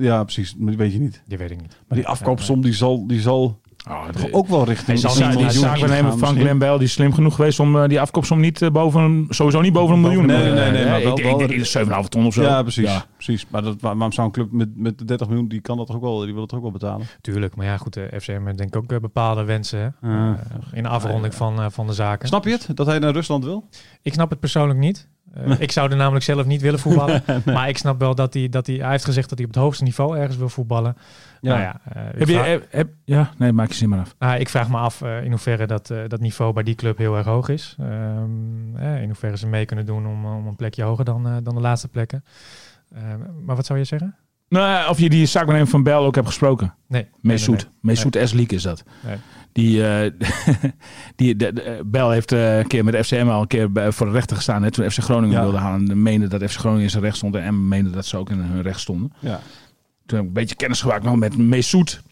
[0.00, 1.22] ja, precies, maar die weet je niet.
[1.26, 1.76] Die weet ik niet.
[1.88, 3.60] Maar die afkoopsom die zal, die zal
[3.90, 6.40] Oh, ook wel richting gaan van misschien.
[6.40, 9.60] Glenn Bell die is slim genoeg geweest om eh, die afkoopsom niet eh, boven sowieso
[9.60, 10.26] niet boven een miljoen.
[10.26, 12.42] Nee, nee, nee, eh, maar ik wel- ik wel- denk 7,5 ton of zo.
[12.42, 12.84] Ja, precies.
[12.90, 13.04] Ja.
[13.14, 13.46] precies.
[13.48, 15.96] Maar dat, waar- waarom zou een club met, met 30 miljoen, die kan dat toch
[15.96, 17.06] ook wel, die wil het toch ook wel betalen?
[17.20, 19.96] Tuurlijk, maar ja goed, de FCM heeft denk ik ook eh, bepaalde wensen.
[20.02, 20.30] Eh,
[20.72, 22.28] in de afronding van, eh, van de zaken.
[22.28, 23.68] Snap je het, dat hij naar Rusland wil?
[24.02, 25.08] Ik snap het persoonlijk niet.
[25.34, 27.22] Eh, ik zou er namelijk zelf niet willen voetballen.
[27.44, 29.62] Maar ik snap wel dat hij, dat hij, hij heeft gezegd dat hij op het
[29.62, 30.96] hoogste niveau ergens wil voetballen.
[31.40, 31.48] Ja.
[31.50, 34.14] Nou ja, eh, Heb je, heb, heb- ja, nee, maak je zin maar af.
[34.18, 37.16] ah, ik vraag me af eh, in hoeverre dat, dat niveau bij die club heel
[37.16, 37.76] erg hoog is.
[37.80, 41.54] Ehm, eh, in hoeverre ze mee kunnen doen om, om een plekje hoger dan, dan
[41.54, 42.24] de laatste plekken.
[42.94, 44.16] Ehm, maar wat zou je zeggen?
[44.48, 46.74] Nou, of je die zaakwaarnemer van Bell ook hebt gesproken.
[46.86, 47.06] Nee.
[47.20, 47.56] Meesoet.
[47.64, 48.84] nee, Meesoet Esliek is dat.
[49.52, 50.10] Die, eh
[51.16, 53.70] die de, de- eh, Bell heeft eh, een keer met de FCM al een keer
[53.92, 54.62] voor de rechter gestaan.
[54.62, 55.42] Hè, toen FC Groningen Ja.
[55.42, 55.90] wilde halen.
[55.90, 57.34] En meende dat FC Groningen in zijn recht stond.
[57.36, 59.12] En M meende dat ze ook in hun recht stonden.
[59.18, 59.40] Ja.
[60.06, 62.02] Toen heb ik een beetje kennis gemaakt nog met Meesoet.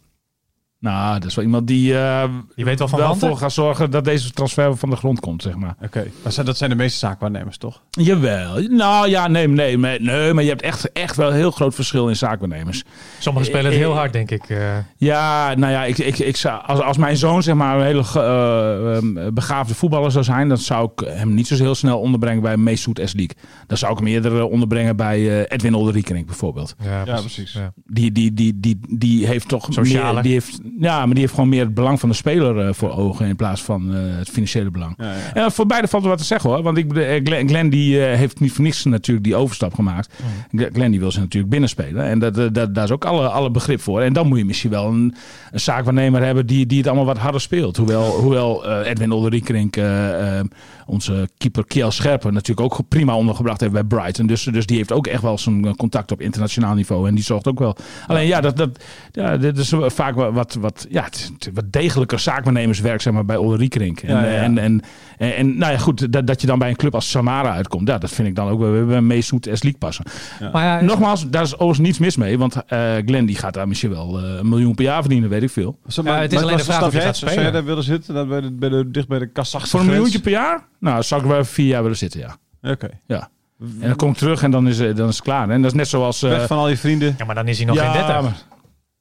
[0.87, 3.90] Nou, dat is wel iemand die eh, Je weet wel van wel voor gaat zorgen
[3.90, 5.75] dat deze transfer van de grond komt, zeg maar.
[5.83, 7.83] Oké, maar zijn- dat zijn de meeste zaakwaarnemers, toch?
[7.90, 8.61] Jawel.
[8.61, 11.75] Nou ja, nee, nee, nee, nee maar je hebt echt, echt wel een heel groot
[11.75, 12.85] verschil in zaakwaarnemers.
[13.18, 14.44] Sommigen spelen het heel hard, denk ik.
[14.49, 14.59] eh.
[14.96, 18.05] Ja, nou ja, ik, ik, ik zou, als, als mijn zoon zeg maar een hele
[18.14, 22.42] eh, ehm, begaafde voetballer zou zijn, dan zou ik hem niet zo heel snel onderbrengen
[22.42, 23.35] bij Mesut Eslik.
[23.66, 26.75] Dan zou ik hem eerder eh, onderbrengen bij eh, Edwin Olderiekerink bijvoorbeeld.
[26.83, 27.53] ja, precies.
[27.53, 27.72] Ja.
[27.87, 30.12] Die, die, die, die, die heeft toch Socialer.
[30.14, 32.72] meer, die heeft, ja, maar die heeft gewoon meer het belang van de speler eh,
[32.72, 34.94] voor ogen in plaats van eh, het financiële belang.
[34.98, 35.18] Ja, ja.
[35.34, 36.62] Ja, voor beide valt er wat te zeggen hoor.
[36.62, 40.14] Want ik, eh, Glenn, Glenn die eh, heeft niet voor niks natuurlijk die overstap gemaakt.
[40.50, 42.04] Glenn- Glenn die wil ze natuurlijk binnenspelen.
[42.04, 44.00] En dat, dat, dat- daar is ook alle, alle begrip voor.
[44.00, 45.14] En dan moet je misschien wel een,
[45.50, 47.76] een zaakwaarnemer hebben die, die het allemaal wat harder speelt.
[47.76, 50.44] Hoewel, hoewel eh, Edwin Olderiekerink, eh, eh,
[50.86, 54.26] onze keeper Kiel Scherpen, natuurlijk ook prima ondergebracht heeft bij Brighton.
[54.26, 57.08] Dus, dus die heeft ook echt wel zijn eh, contact op internationaal niveau.
[57.08, 57.76] En die zorgt ook wel.
[58.06, 61.09] Alleen ja, dat, dat, ja, dit is vaak wat, wat, wat, ja,
[61.55, 64.01] wat degelijker zaakwaarnemerswerk zeg maar, bij Olderiekerink.
[64.01, 64.42] En, Ja, ja, ja.
[64.42, 64.81] en, en,
[65.19, 67.88] en, en, nou ja, goed, dat, dat je dan bij een club als Samara uitkomt,
[67.88, 70.05] ja, dat vind ik dan ook wel bij Meesoet S League passen.
[70.53, 73.69] Maar ja, Nogmaals, daar is overigens niets mis mee, want eh Glenn die gaat daar
[73.69, 75.79] misschien wel eh, een miljoen per jaar verdienen, weet ik veel.
[75.87, 77.53] Zo, Ja, het is alleen de vraag of je gaat Zou jij spelen.
[77.53, 78.14] daar willen zitten?
[78.14, 80.64] Dat bij de, bij de, dicht bij de Kazachse Voor een miljoentje per jaar?
[80.81, 82.37] Nou, zou ik wel vier jaar willen zitten, ja.
[82.71, 82.88] Oké.
[83.07, 83.29] ja.
[83.61, 85.51] En dan kom ik terug en dan is, eh, dan is het klaar.
[85.51, 86.23] En dat is net zoals...
[86.23, 87.14] eh, Weg van al je vrienden.
[87.19, 88.47] ja, maar dan is hij nog ja, geen 30.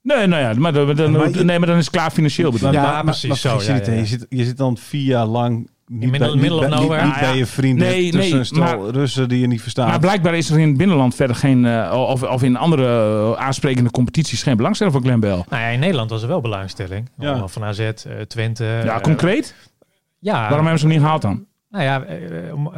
[0.05, 2.51] Nee, nou ja, maar, dan- dan- Maar je- nee, maar dan is het klaar financieel
[2.51, 2.75] bedoel ik.
[2.75, 3.91] Maar- Ja, maar- precies maar zo, ja, ja.
[3.91, 5.55] Je, zit, je zit dan vier jaar lang
[5.87, 7.05] niet, bij, niet, bij, niet, nowhere.
[7.05, 7.35] niet Ja, bij ja.
[7.35, 9.87] je vrienden Nee, tussen nee, een stel maar- Russen die je niet verstaat.
[9.87, 11.65] Maar blijkbaar is er in het binnenland verder geen...
[11.65, 15.43] eh, of, of in andere eh, aansprekende competities geen belangstelling voor Glenn Bell.
[15.49, 17.09] Nou ja, in Nederland was er wel belangstelling.
[17.17, 17.47] Ja.
[17.47, 17.93] Van AZ, eh,
[18.27, 18.81] Twente.
[18.83, 19.55] Ja, concreet?
[20.19, 21.45] Ja, Waarom hebben ze hem niet gehaald dan?
[21.69, 22.03] Nou ja,
[22.53, 22.71] om,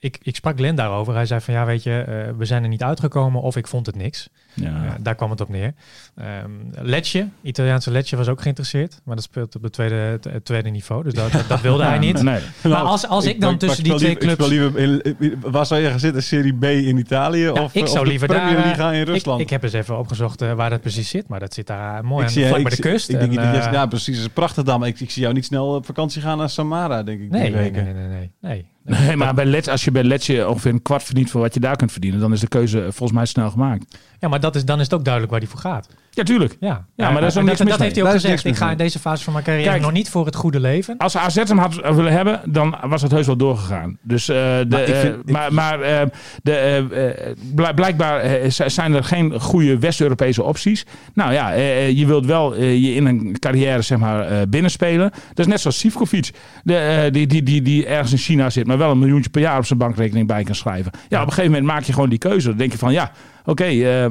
[0.00, 1.14] ik, ik sprak Glenn daarover.
[1.14, 3.86] Hij zei van ja, weet je, eh, we zijn er niet uitgekomen of ik vond
[3.86, 4.28] het niks.
[4.54, 4.96] Ja.
[5.00, 5.72] Daar kwam het op neer.
[6.16, 6.50] Ehm
[6.82, 9.00] Lecce, Italiaanse Lecce was ook geïnteresseerd.
[9.04, 11.02] Maar dat speelt op het tweede, het tweede niveau.
[11.04, 12.22] Dus dat, dat, dat wilde hij niet.
[12.22, 12.40] Nee.
[12.62, 14.32] Maar als, als ik dan tussen die twee clubs...
[14.32, 14.78] ik speel liever
[15.20, 16.22] in- waar zou je gaan zitten?
[16.22, 18.64] Serie B in Italië Ja, of, ik of zou de liever Premier daar...
[18.64, 19.40] League in ik, Rusland?
[19.40, 21.28] ik heb eens even opgezocht eh, waar dat precies zit.
[21.28, 23.08] Maar dat zit daar mooi Ik aan, zie- vlak ik bij de kust.
[23.08, 24.16] Ik denk En, eh, ja, precies.
[24.16, 24.78] Het is prachtig dan.
[24.80, 27.30] Maar ik, ik zie jou niet snel op vakantie gaan naar Samara, denk ik.
[27.30, 27.84] nee, nee, weken.
[27.84, 28.66] nee, nee, nee, nee.
[28.84, 31.60] Nee, maar bij Letje, als je bij Letje ongeveer een kwart verdient voor wat je
[31.60, 33.98] daar kunt verdienen, dan is de keuze volgens mij snel gemaakt.
[34.20, 35.88] Ja, maar dat is, dan is het ook duidelijk waar die voor gaat.
[36.12, 36.56] Ja, tuurlijk.
[36.60, 38.44] Ja, Ja, maar daar is ook dat, mis dat heeft hij ook Daar gezegd.
[38.44, 39.82] Ik ga in deze fase van mijn carrière Kijk.
[39.82, 40.96] nog niet voor het goede leven.
[40.98, 43.98] Als AZ hem had willen hebben, dan was het heus wel doorgegaan.
[44.02, 46.00] Dus, eh, de, Maar vind- maar, maar eh,
[46.42, 50.86] de, eh, eh, bl- blijkbaar zijn er geen goede West-Europese opties.
[51.14, 55.10] Nou ja, eh, eh, je wilt wel je in een carrière zeg maar, eh, binnenspelen.
[55.28, 56.30] Dat is net zoals Sivkovic,
[56.62, 59.58] de, die, die, die, die ergens in China zit, maar wel een miljoentje per jaar
[59.58, 60.92] op zijn bankrekening bij kan schrijven.
[61.08, 62.48] Ja, op een gegeven moment maak je gewoon die keuze.
[62.48, 63.10] Dan denk je van ja,
[63.44, 64.04] oké, eh,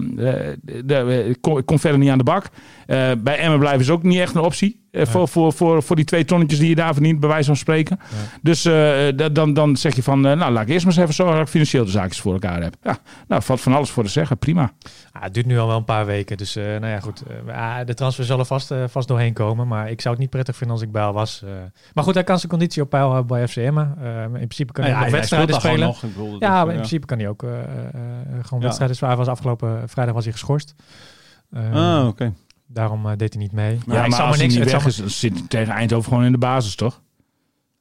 [1.90, 2.46] verder niet aan de bak.
[2.88, 4.88] Eh, bij Emmen blijven is ook niet echt een optie.
[4.92, 7.56] eh, voor, voor, voor, voor die twee tonnetjes die je daar verdient, bij wijze van
[7.56, 8.00] spreken.
[8.42, 8.74] Dus eh,
[9.16, 11.44] da- dan, dan zeg je van, nou laat ik eerst maar eens even zorgen dat
[11.46, 12.76] ik financieel de zaakjes voor elkaar heb.
[12.84, 12.98] Ja,
[13.28, 14.72] nou valt van alles voor te zeggen, prima.
[15.12, 16.38] Ah, het duurt nu al wel een paar weken.
[16.38, 17.24] Dus nou ja, goed.
[17.48, 19.68] ah, de transfer zal er vast, vast doorheen komen.
[19.68, 21.42] Maar ik zou het niet prettig vinden als ik Bijl was.
[21.46, 21.50] eh.
[21.94, 23.78] maar goed, hij kan zijn conditie op peil houden bij FCM.
[23.78, 25.80] Eh, in principe kan hij ook ja, nog speelt wedstrijden spelen.
[25.80, 26.40] nog.
[26.40, 27.44] Ja, maar in principe kan hij ook
[28.42, 29.16] gewoon wedstrijden spelen.
[29.16, 30.76] Hij was afgelopen vrijdag was hij geschorst.
[31.52, 32.34] Eh, Ah, oké.
[32.68, 33.72] Daarom eh, deed hij niet mee.
[33.72, 34.54] Ja, ik maar zal hij niks.
[34.54, 37.02] niet Het weg is, zit hij tegen Eindhoven gewoon in de basis, toch?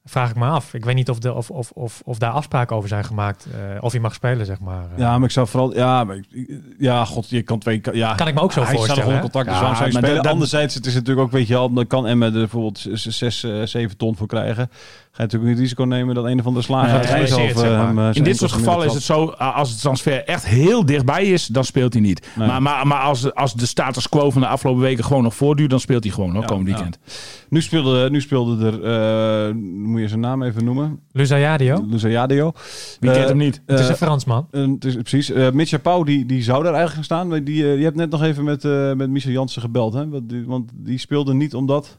[0.03, 0.73] vraag ik me af.
[0.73, 3.47] Ik weet niet of, de, of, of, of, of daar afspraken over zijn gemaakt.
[3.51, 4.83] eh, of hij mag spelen, zeg maar.
[4.91, 5.73] Eh, Ja, maar ik zou vooral...
[5.75, 7.81] Ja, maar, ik- ja god, je kan twee...
[7.93, 9.21] Ja, Kan ik me ook zo hij voorstellen, staat nog hè?
[9.25, 10.31] onder contact, dus Ja, je maar spelen?
[10.31, 13.97] Anderzijds, het is natuurlijk ook, weet je wel, dan kan Emma er bijvoorbeeld 6, 7
[13.97, 14.69] ton voor krijgen.
[15.19, 17.85] Ga je natuurlijk niet risico nemen dat een of andere slager Nee, zeg maar.
[17.87, 20.85] hem, eh, In dit soort gevallen is het zo, uh, als het transfer echt heel
[20.85, 22.27] dichtbij is, dan speelt hij niet.
[22.35, 22.47] Nee.
[22.47, 25.69] Maar, maar, maar als, als de status quo van de afgelopen weken gewoon nog voortduurt,
[25.69, 26.99] dan speelt hij gewoon hoor, Ja, komend weekend.
[27.49, 28.83] Nu speelde, nu speelde er,
[29.49, 30.99] eh, moet je zijn naam even noemen?
[31.11, 31.85] Luzayadio.
[31.89, 32.51] Luzayadio.
[32.99, 33.61] Wie Eh, kent hem niet?
[33.65, 34.47] Het is eh, een Fransman.
[34.51, 35.31] een- het is, precies.
[35.31, 37.27] Eh Mitja Pauw, die, die zou daar eigenlijk gaan staan.
[37.27, 39.93] Maar die, eh, je hebt net nog even met, eh met Michel Jansen gebeld.
[39.93, 40.09] Hè?
[40.09, 41.97] Want, die, want die speelde niet omdat...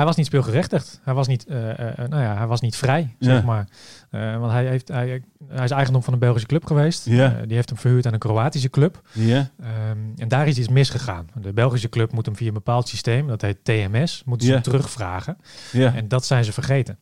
[0.00, 1.00] Hij was niet speelgerechtigd.
[1.02, 3.26] Hij was niet, eh, eh, eh, nou ja, hij was niet vrij, Ja.
[3.34, 3.66] zeg maar.
[4.10, 7.04] Want hij, heeft, hij, hij is eigendom van een Belgische club geweest.
[7.06, 7.28] Ja.
[7.46, 9.00] Die heeft hem verhuurd aan een Kroatische club.
[9.12, 9.50] Ja.
[9.60, 11.26] Ehm, en daar is iets misgegaan.
[11.34, 14.62] De Belgische club moet hem via een bepaald systeem, dat heet TMS, moeten ze hem
[14.62, 15.36] terugvragen.
[15.72, 15.94] Ja.
[15.94, 16.98] En dat zijn ze vergeten.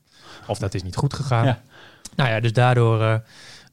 [0.46, 1.56] Of dat is niet goed gegaan.
[2.16, 3.22] Nou ja, dus daardoor,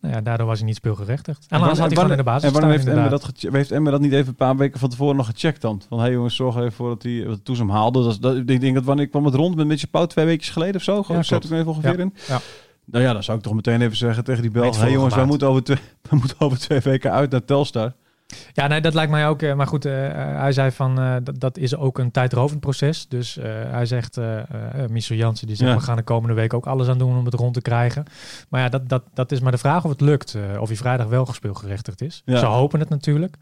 [0.06, 1.46] nou ja, daardoor was hij niet speelgerechtigd.
[1.50, 3.10] En anders had hij gewoon in de basis En waarom heeft inderdaad.
[3.10, 5.82] dat heeft dat niet even een paar weken van tevoren nog gecheckt dan?
[5.88, 7.38] Van, hé hey jongens, zorg even voor dat hij...
[7.44, 9.90] Toen ze hem haalde, dat, dat, ik denk dat wanneer kwam het rond met Mitchell
[9.90, 10.06] Pauw?
[10.06, 11.04] Twee weken geleden of zo?
[11.04, 12.04] Gewoon, zet ik me even ongeveer Ja.
[12.04, 12.14] in.
[12.28, 12.40] Ja.
[12.86, 14.74] Nou ja, dan zou ik toch meteen even zeggen tegen die Belgen...
[14.74, 15.78] Hé hey jongens, wij moeten, over twee,
[16.10, 17.94] we moeten over twee weken uit naar Telstar.
[18.54, 19.42] Ja, nee, dat lijkt mij ook.
[19.42, 23.08] eh, Maar goed, eh, eh, hij zei van dat, dat is ook een tijdrovend proces.
[23.08, 24.20] Dus hij zegt,
[24.90, 25.78] Michel Jansen, die zegt Ja.
[25.78, 28.04] we gaan de komende week ook alles aan doen om het rond te krijgen.
[28.50, 30.38] Maar ja, dat, dat, dat is maar de vraag of het lukt.
[30.60, 32.22] of hij vrijdag wel gespeelgerechtigd is.
[32.26, 32.38] Ja.
[32.40, 33.36] Ze hopen het natuurlijk.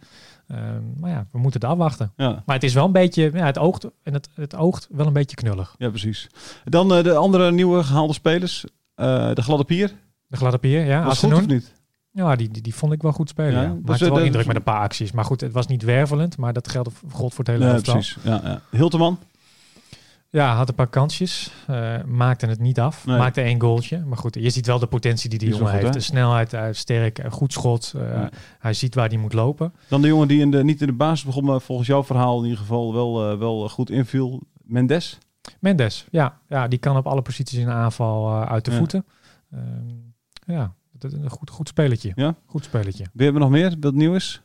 [1.00, 2.12] Maar ja, we moeten het afwachten.
[2.16, 2.44] Ja.
[2.46, 5.14] Maar het is wel een beetje, ja, het oogt, en het, het oogt wel een
[5.14, 5.76] beetje knullig.
[5.78, 6.28] ja, precies.
[6.64, 8.66] Dan de andere nieuwe gehaalde spelers.
[8.96, 9.94] De Gladde Pier.
[10.28, 11.00] De gladde pier, ja.
[11.00, 11.74] Was Als ze goed of niet?
[12.16, 13.54] Ja, die, die, die vond ik wel goed spelen.
[13.54, 15.12] Ja, Ja, Maakte eh, wel de- indruk met een paar acties.
[15.12, 16.38] Maar goed, het was niet wervelend.
[16.38, 17.94] Maar dat geldt, gold voor het hele Ja, elftal.
[17.94, 18.18] precies.
[18.24, 18.62] Ja, ja.
[18.72, 19.20] Hilteman.
[20.30, 21.52] Ja, had een paar kansjes.
[21.68, 23.06] eh, maakte het niet af.
[23.06, 23.18] Nee.
[23.18, 24.00] Maakte één goaltje.
[24.06, 25.94] Maar goed, je ziet wel de potentie die die, Die jongen goed, heeft.
[25.94, 26.00] hè?
[26.00, 27.94] De snelheid, hij is sterk, eh, goed schot.
[27.96, 28.30] eh, Ja.
[28.60, 29.74] Hij ziet waar hij moet lopen.
[29.88, 32.38] Dan de jongen die in de, niet in de basis begon, maar volgens jouw verhaal
[32.38, 34.42] in ieder geval wel, eh, wel goed inviel.
[34.64, 35.18] Mendes.
[35.60, 38.78] Mendes, ja, ja, die kan op alle posities in de aanval eh, uit de Ja.
[38.78, 39.06] voeten.
[39.52, 39.64] Ehm,
[40.46, 40.74] ja,
[41.12, 42.12] dat is een goed, goed spelletje.
[42.16, 42.36] Ja?
[42.46, 43.06] Goed spelletje.
[43.14, 44.42] Wie hebben we nog meer dat nieuw is?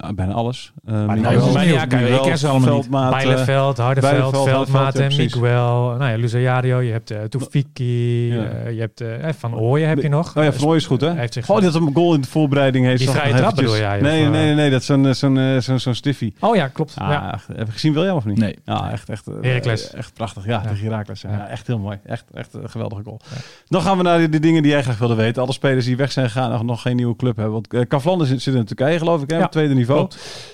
[0.00, 0.72] Ja, bijna alles.
[0.84, 1.06] Uh, nou,
[1.52, 1.88] mij- ja, ik
[2.22, 2.80] ken ze allemaal niet.
[2.82, 5.16] Veldmaat, eh, Bijleveld, Hardeveld, Bijleveld, Veldmaat en ja.
[5.16, 5.94] Miguel.
[5.98, 8.42] Nou ja, Luzario, je hebt uh, Toefiki, Ja.
[8.44, 10.36] eh, je hebt eh, Van Ooyen heb je nog.
[10.36, 11.08] Oh ja, Van Ooyen is goed hè?
[11.08, 12.84] Hij heeft zich Oh, die had een goal in de voorbereiding.
[12.86, 14.30] Heeft Die vrije trap bedoel jij, Nee, nee, eh?
[14.30, 16.34] nee, nee, dat is zo'n eh, zo'n eh, zo'n zo'n stiffie.
[16.40, 16.94] Oh ja, klopt.
[16.98, 17.32] Ah, ja.
[17.34, 18.38] echt, Heb je gezien William of niet?
[18.38, 18.56] Nee.
[18.64, 19.26] Ja, echt, echt.
[19.26, 19.94] eh, Heracles.
[19.94, 20.44] Echt prachtig.
[20.44, 20.68] Ja, Ja.
[20.70, 21.20] tegen Heracles.
[21.20, 21.30] Ja.
[21.30, 21.48] Ja.
[21.48, 21.98] echt heel mooi.
[22.04, 23.20] Echt, echt een geweldige goal.
[23.66, 25.42] Dan gaan we naar de, de dingen die jij graag wilde weten.
[25.42, 27.52] Alle spelers die weg zijn gegaan nog, nog geen nieuwe club hebben.
[27.54, 29.86] Want uh, Kavlan zit, zit in Turkije geloof ik, hè, Ja, op tweede niveau.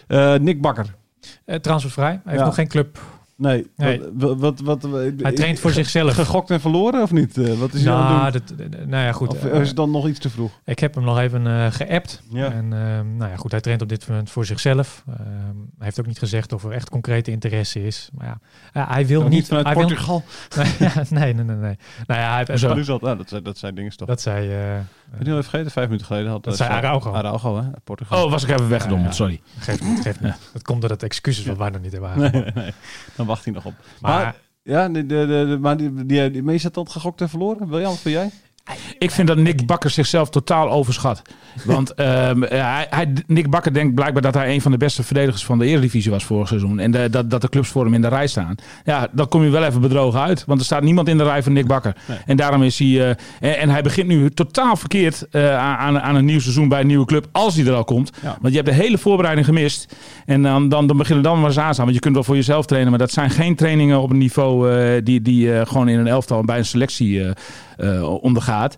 [0.07, 0.95] Eh, Nick Bakker.
[1.45, 2.21] Eh, transfervrij.
[2.25, 2.99] Hij heeft nog geen club.
[3.37, 3.67] Nee.
[3.77, 4.01] Nee.
[4.15, 6.15] Wat, wat, wat, wat- Hij traint voor zichzelf.
[6.15, 7.39] Gegokt en verloren of niet?
[7.39, 8.57] Eh, wat is hij aan Nou, het doen?
[8.71, 9.29] dat, nou ja, goed.
[9.29, 10.51] Of eh, is het dan nog iets te vroeg?
[10.65, 12.23] ik heb hem nog even eh geappt.
[12.31, 12.45] Ja.
[12.53, 15.05] En ehm, nou ja, goed, hij traint op dit moment voor zichzelf.
[15.09, 15.19] Ehm,
[15.79, 18.09] hij heeft ook niet gezegd of er echt concrete interesse is.
[18.15, 18.37] Maar
[18.73, 19.47] ja, hij wil Nog niet...
[19.47, 20.23] vanuit hij Portugal.
[20.57, 20.67] nee,
[21.11, 21.77] nee, nee, nee, nee.
[22.07, 23.01] Nou ja, hij, Zo is dat.
[23.01, 24.09] Ja, dat, zijn, dat zijn dingen toch.
[24.09, 24.49] dat zei...
[24.51, 27.13] eh, Ik ben heel even vergeten, vijf minuten geleden had Dat zei Araujo.
[27.13, 27.69] Araujo, hè?
[27.85, 28.25] Portugal.
[28.25, 29.15] Oh, was ik even weggedommeld, Ja.
[29.17, 29.41] sorry.
[29.59, 30.35] geeft niet, geeft niet.
[30.53, 32.55] Dat komt doordat excuses wat wij nog niet hebben Nee, aangebracht.
[32.55, 32.73] nee, nee.
[33.25, 33.75] Dan wacht hij nog op.
[34.01, 37.29] Maar, Maar, ja, de, de, de, maar die, die, die, die, dat dan gegokt en
[37.29, 37.69] verloren?
[37.69, 38.31] Wiljan, wat vind jij?
[38.99, 41.23] Ik vind dat Nick Bakker zichzelf totaal overschat.
[41.65, 45.45] Want ehm, hij, hij, Nick Bakker denkt blijkbaar dat hij een van de beste verdedigers
[45.45, 46.79] van de Eredivisie was vorig seizoen.
[46.79, 48.55] En de- dat, dat de clubs voor hem in de rij staan.
[48.85, 50.45] Ja, dan kom je wel even bedrogen uit.
[50.47, 51.97] Want er staat niemand in de rij van Nick Bakker.
[52.09, 52.19] Nee.
[52.27, 52.89] En daarom is hij...
[52.89, 53.09] eh,
[53.41, 56.87] en, en hij begint nu totaal verkeerd eh, aan, aan een nieuw seizoen bij een
[56.87, 57.27] nieuwe club.
[57.33, 58.11] Als hij er al komt.
[58.23, 58.37] Ja.
[58.41, 59.97] Want je hebt de hele voorbereiding gemist.
[60.27, 61.75] En dan, dan, dan beginnen dan maar eens aan.
[61.77, 62.91] Want je kunt wel voor jezelf trainen.
[62.91, 66.07] Maar dat zijn geen trainingen op een niveau eh, die, die eh, gewoon in een
[66.07, 67.35] elftal bij een selectie eh, eh,
[68.21, 68.77] ondergaat.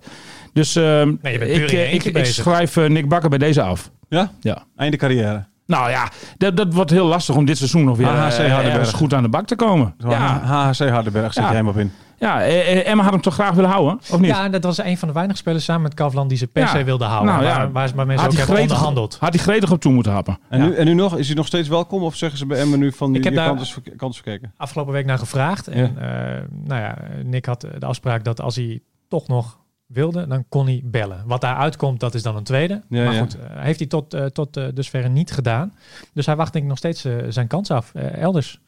[0.53, 2.35] Dus ehm, ik, eh, ik, ik bezig.
[2.35, 3.91] schrijf eh, Nick Bakker bij deze af.
[4.09, 4.31] Ja?
[4.41, 4.63] Ja.
[4.77, 5.45] Einde carrière.
[5.67, 8.91] Nou ja, dat, dat wordt heel lastig om dit seizoen nog weer HHC eh, Hardenberg.
[8.91, 9.95] goed aan de bak te komen.
[10.09, 11.43] Ja, HHC Hardenberg, Ja.
[11.43, 11.93] jij hem op in.
[12.19, 14.31] Ja eh, eh, Emma had hem toch graag willen houden, of niet?
[14.31, 16.69] ja, dat was een van de weinige spelers samen met Kavlan die ze per Ja.
[16.69, 17.33] se wilde houden.
[17.33, 17.57] Nou ja.
[17.57, 19.17] waar, waar, waar mensen had, ook hebben gretig, onderhandeld.
[19.21, 20.39] had hij gretig op toe moeten happen.
[20.49, 20.67] En, Ja.
[20.67, 22.03] nu, en nu nog, is hij nog steeds welkom?
[22.03, 24.15] Of zeggen ze bij Emmen nu van, Ik die heb daar- kant is, verke- kant
[24.15, 24.53] is verkeken?
[24.57, 25.69] afgelopen week naar gevraagd.
[25.69, 30.45] En eh, nou ja, Nick had de afspraak dat als hij toch nog wilde, dan
[30.49, 31.23] kon hij bellen.
[31.27, 32.83] Wat daaruit komt, dat is dan een tweede.
[32.89, 33.21] Ja, maar ja.
[33.21, 35.75] goed, heeft hij tot, eh, tot dusver niet gedaan.
[36.13, 38.61] Dus hij wacht denk ik nog steeds zijn kans af, elders.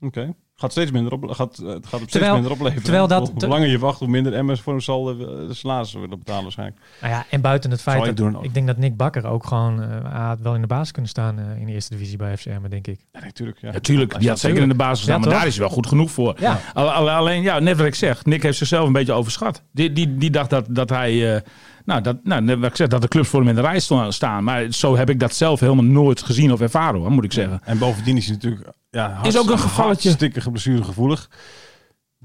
[0.00, 0.34] Oké.
[0.58, 2.82] Gaat steeds minder op, gaat, het gaat op steeds minder opleveren.
[2.82, 5.16] terwijl dat- hoe, hoe langer je wacht, hoe minder Emmers voor hem zal eh,
[5.48, 6.80] de salaris willen betalen waarschijnlijk.
[7.00, 8.44] Nou ja, en buiten het feit dat ik doen ook.
[8.44, 11.60] ik denk dat Nick Bakker ook gewoon eh, wel in de basis kunnen staan eh,
[11.60, 13.00] in de eerste divisie bij FCM, denk ik.
[13.12, 13.58] Ja, natuurlijk.
[13.60, 13.72] Ja.
[13.72, 15.38] Natuurlijk, dat zeker in de basis staan, Ja, maar toch?
[15.38, 16.36] daar is hij wel goed genoeg voor.
[16.40, 16.60] Ja.
[16.74, 19.62] Al- al- Alleen, ja, net wat ik zeg, Nick heeft zichzelf een beetje overschat.
[19.72, 21.40] Die, die, die dacht dat, dat hij, eh,
[21.84, 23.80] nou, dat, nou, net wat ik zeg, dat de clubs voor hem in de rij
[24.08, 24.44] staan.
[24.44, 27.60] Maar zo heb ik dat zelf helemaal nooit gezien of ervaren, hoor, moet ik zeggen.
[27.64, 30.08] En bovendien is hij natuurlijk ja, Is ook een gevalletje.
[30.08, 31.28] Hartstikke geblessuregevoelig.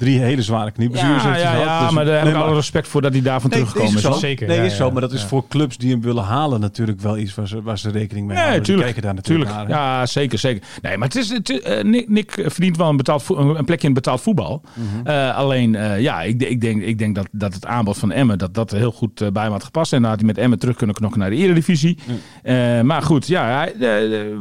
[0.02, 1.64] Drie hele zware knieblessures Ja, ja, gehad.
[1.66, 4.20] ja dus- maar daar heb ik alle respect voor dat hij daarvan Nee, teruggekomen is.
[4.20, 4.92] Zeker, Nee, ja, is zo.
[4.92, 7.78] Maar dat is voor clubs die hem willen halen natuurlijk wel iets waar ze, waar
[7.78, 8.54] ze rekening mee Nee, houden.
[8.66, 8.86] Die tuurlijk.
[8.86, 9.70] kijken daar natuurlijk Tuurlijk.
[9.70, 9.80] naar.
[9.88, 10.00] hè.
[10.00, 10.64] Ja, zeker, zeker.
[10.82, 13.88] Nee, maar het is, het, eh, Nick, Nick verdient wel een, betaald vo- een plekje
[13.88, 14.62] in betaald voetbal.
[14.74, 15.08] Mhm.
[15.08, 18.38] Eh, alleen, eh, ja, ik, ik denk, ik denk dat, dat het aanbod van Emmen
[18.38, 19.94] dat, dat heel goed bij hem had gepast.
[19.94, 21.98] En dan had hij met Emmen terug kunnen knokken naar de Eredivisie.
[22.44, 23.68] Eh, maar goed, ja,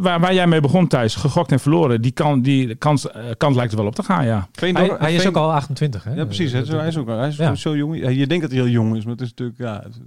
[0.00, 3.72] waar, waar jij mee begon thuis, gegokt en verloren, die, kan, die kans, kans lijkt
[3.72, 4.48] er wel op te gaan, ja.
[4.60, 6.14] Hij, hij is Veen- ook al 28, hè?
[6.14, 6.52] Ja, precies.
[6.52, 7.54] Hij is, hij is ook hij is Ja.
[7.54, 7.96] zo jong.
[8.16, 9.58] Je denkt dat hij heel jong is, maar het is natuurlijk...
[9.58, 10.00] Ja, het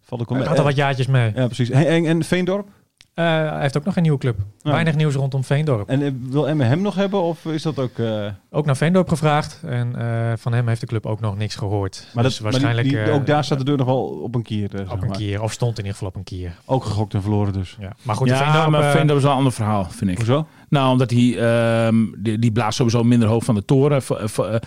[0.00, 0.48] valt ook wel Hij mee.
[0.48, 1.32] had er wat jaartjes mee.
[1.34, 1.70] Ja, precies.
[1.70, 2.68] En, en, en Veendorp?
[3.14, 4.36] Eh, hij heeft ook nog een nieuwe club.
[4.62, 4.70] Ja.
[4.70, 5.88] Weinig nieuws rondom Veendorp.
[5.88, 7.98] En eh, wil Emmen hem nog hebben of is dat ook...
[7.98, 9.60] eh, Ook naar Veendorp gevraagd.
[9.66, 12.06] En eh, van hem heeft de club ook nog niks gehoord.
[12.14, 14.42] maar Dus dat, waarschijnlijk, waarschijnlijk die, ook daar staat de deur nog wel op een
[14.42, 14.74] kier.
[14.74, 15.16] eh, op een maar.
[15.16, 15.42] keer.
[15.42, 16.52] Of stond in ieder geval op een keer.
[16.64, 17.76] Ook gegokt en verloren dus.
[17.80, 17.92] Ja.
[18.02, 20.16] Maar goed, ja, Veendorp, maar Veendorp is wel een ander verhaal, vind ik.
[20.16, 20.46] Hoezo?
[20.68, 23.96] Nou, omdat hij, ehm, die, die blaast sowieso minder hoog van de toren.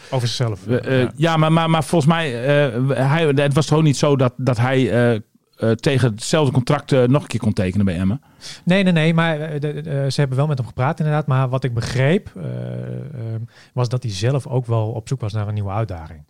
[0.10, 0.60] Over zichzelf.
[0.67, 1.12] Ja.
[1.15, 4.33] ja, maar, maar, maar volgens mij, eh, hij, het was toch ook niet zo dat,
[4.38, 5.21] dat hij
[5.58, 8.22] eh, tegen hetzelfde contract eh, nog een keer kon tekenen bij Emmen.
[8.65, 9.13] Nee, nee, nee.
[9.13, 11.28] Maar eh, de- ze hebben wel met hem gepraat inderdaad.
[11.28, 13.41] Maar wat ik begreep eh, ehm,
[13.74, 16.24] was dat hij zelf ook wel op zoek was naar een nieuwe uitdaging.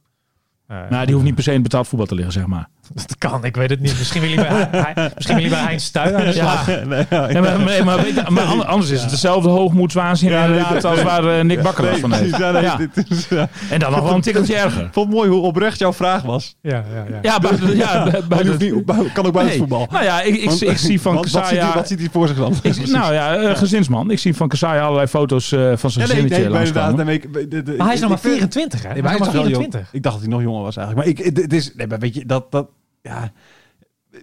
[0.89, 2.69] Nou, die hoeft niet per se in betaald voetbal te liggen, zeg maar.
[2.93, 3.97] Dat kan, ik weet het niet.
[3.97, 6.67] Misschien wil hij bij, hij- misschien wil hij bij Heinz Stuy aan de slag.
[7.09, 10.39] Ja, nee, maar, maar, maar, weet je, maar an- anders is het dezelfde hoogmoedswaanzin Ja,
[10.39, 12.37] nee, inderdaad nee, als waar eh, Nick Bakker last van heeft.
[12.37, 12.79] Ja, nee, Ja.
[13.09, 13.49] is, ja.
[13.69, 14.81] En dan nog wel een tikkeltje erger.
[14.83, 16.55] Ik vond het mooi hoe oprecht jouw vraag was.
[16.61, 17.19] Ja, ja, ja.
[17.21, 19.57] Ja, buiten, ja, buiten, niet, kan ook buiten Nee.
[19.57, 19.87] voetbal.
[19.91, 21.75] Nou ja, ik, ik, Want- ik zie van want wat, ziet hij, Kasaya...
[21.79, 22.53] wat ziet hij voor zich dan?
[22.61, 24.11] Ik nou ja, eh, gezinsman.
[24.11, 26.83] Ik zie van Kasaya allerlei foto's eh, van zijn Ja, nee, gezinnetje nee, maar inderdaad,
[26.97, 27.05] langskomen.
[27.05, 28.93] nee, maar ik- de- de- Maar hij is nog maar ik vind- 24, hè?
[28.93, 29.61] Nee, hij is nog nog maar wel jong.
[29.63, 29.93] 24.
[29.93, 31.07] Ik dacht dat hij nog jonger was eigenlijk.
[31.17, 32.67] Maar ik, het, is, nee, maar weet je, dat, dat,
[33.07, 33.31] ja,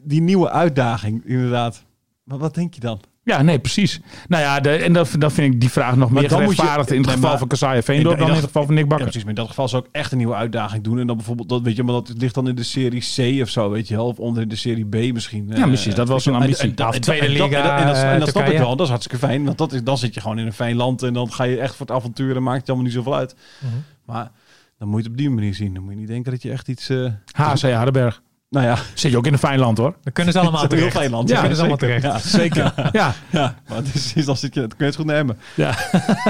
[0.02, 1.84] die nieuwe uitdaging, inderdaad.
[2.24, 3.00] Maar wat denk je dan?
[3.24, 4.00] Ja, nee, precies.
[4.28, 7.00] Nou ja, de, en dan, dan vind ik die vraag nog meer je- gerechtvaardigd in
[7.00, 9.06] het geval maar- van Kasaya Veendorp dan in dat- het geval van Nick Ja, Bakker.
[9.06, 9.22] precies.
[9.24, 10.98] Maar in dat geval zou ik echt een nieuwe uitdaging doen.
[10.98, 13.48] En dan bijvoorbeeld, dat, weet je, maar dat ligt dan in de serie C of
[13.48, 14.06] zo, weet je wel.
[14.06, 15.46] Of onder in de serie B misschien.
[15.54, 16.68] Ja, misschien is dat wel zo'n En- en- ambitie.
[16.68, 18.58] en dat- tweede dat- en dat- liga, En dat, en dat eh, snap ik Turkije.
[18.58, 18.76] wel.
[18.76, 19.44] Dat is hartstikke fijn.
[19.44, 21.02] Want dat is, dan zit je gewoon in een fijn land.
[21.02, 22.36] En dan ga je echt voor het avontuur.
[22.36, 23.34] En maakt het allemaal niet zoveel uit.
[23.60, 23.72] Mhm.
[24.04, 24.30] Maar
[24.78, 25.74] dan moet je het op die manier zien.
[25.74, 26.88] Dan moet je niet denken dat je echt iets...
[26.88, 28.22] eh HC Hardenberg.
[28.54, 29.94] Nou ja, Zit je ook in een fijn land hoor.
[30.02, 30.96] Dan kunnen ze allemaal een heel terecht.
[30.96, 31.28] fijn land.
[31.28, 32.02] Dan kunnen ze allemaal terecht.
[32.02, 32.72] Ja, zeker.
[32.92, 35.38] Ja, ja, maar het is, is- dan zit je, kun je het goed nemen.
[35.54, 35.74] ja.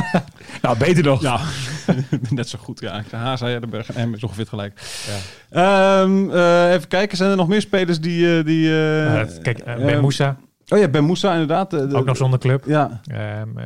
[0.63, 1.23] nou, beter nog.
[1.23, 1.41] Ja,
[2.31, 2.81] net zo goed.
[2.81, 4.81] Ja, Haas, Heidelberg en Emmen is ongeveer gelijk.
[5.51, 8.39] Ehm, eh, even kijken, zijn er nog meer spelers die...
[8.39, 10.37] eh, die eh, Eh, kijk, Ben Moussa,
[10.69, 11.71] Oh ja, Ben Moussa inderdaad.
[11.71, 12.65] de- ook nog zonder club.
[12.67, 13.65] Ja, Ehm, eh,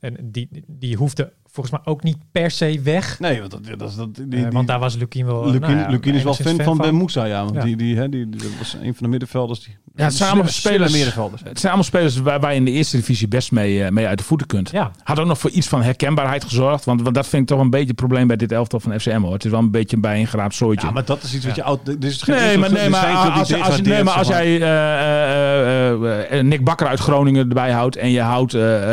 [0.00, 3.18] en die, die hoefde volgens mij ook niet per se weg.
[3.18, 5.44] nee, want, dat, dat, is- dat, die, Eh, want daar was Lukien wel...
[5.50, 7.42] Lukien, nou ja, Lukien is wel fan van Ben Moussa, ja.
[7.44, 7.62] Want Ja.
[7.62, 9.60] Die, die, hè, die, die- dat was een van de middenvelders.
[9.64, 11.42] Die, Ja, het zijn allemaal slimme spelers- middenvelders.
[11.42, 14.06] Het zijn allemaal spelers waar, waar je in de eerste divisie best mee, eh, mee
[14.06, 14.70] uit de voeten kunt.
[14.70, 16.84] Ja, Had ook nog voor iets van herkenbaarheid gezorgd.
[16.84, 19.20] Want, want dat vind ik toch een beetje het probleem bij dit elftal van FCM
[19.20, 19.32] hoor.
[19.32, 20.86] Het is wel een beetje een bijeengeraapt zooitje.
[20.86, 21.84] Ja, maar dat is iets wat je oud...
[21.86, 23.06] Dit is geen Nee, maar, nee, maar
[23.46, 27.48] die als, als, nee, maar als jij eh, eh, eh, eh, Nick Bakker uit Groningen
[27.48, 28.52] erbij houdt en je houdt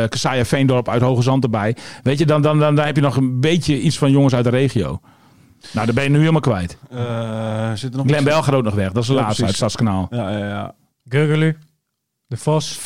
[0.09, 3.15] Kasaya Veendorp uit Hoge Zand erbij, weet je, dan, dan, dan, dan heb je nog
[3.15, 4.99] een beetje iets van jongens uit de regio.
[5.73, 6.77] Nou, daar ben je nu helemaal kwijt.
[6.89, 8.91] Eh, zit er nog Glenn iets- Bel gaat ook nog weg.
[8.91, 9.73] Dat is de Ja, laatste uit precies.
[9.73, 10.07] Stadskanaal.
[10.09, 10.75] Ja, ja, ja.
[11.05, 11.57] Gurgelu,
[12.27, 12.79] De Vos.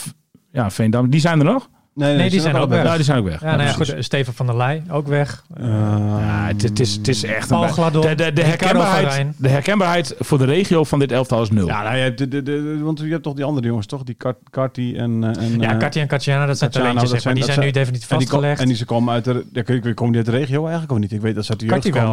[0.51, 1.09] Ja, Veendam.
[1.09, 1.69] Die zijn er nog?
[1.93, 2.83] Nee, Nee, die zijn ook weg.
[2.83, 3.41] Ja, die zijn ook weg.
[3.41, 5.43] Ja, nou ja, goed, Steven van der Leij, ook weg.
[5.57, 8.41] Eh, Ja, het, het is, het is echt een Paul bij- Gladon, de, de, de,
[8.41, 8.47] Ricardo
[8.79, 11.67] herkenbaarheid, de herkenbaarheid voor de regio van dit elftal is nul.
[11.67, 14.03] Ja, nou, je hebt de, de, de, want je hebt toch die andere jongens, toch?
[14.03, 14.17] Die
[14.49, 15.23] Karti en...
[15.23, 17.33] eh, en Ja, eh, Katja en Katjana, dat zijn talentjes, zeg maar.
[17.33, 18.61] Die zijn- nu definitief en die, kom- vastgelegd.
[18.61, 19.45] en die ze komen uit de...
[19.53, 21.11] Ja, kun je- komen die uit de regio eigenlijk of niet?
[21.11, 21.67] Ik weet dat ze uit de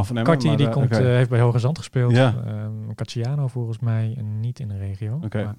[0.04, 2.12] van Karti maar, die eh, komt, eh, heeft bij Hoge Zand gespeeld.
[2.12, 2.34] Ja.
[2.46, 5.20] Ehm, Cacciano volgens mij niet in de regio.
[5.24, 5.54] Oké.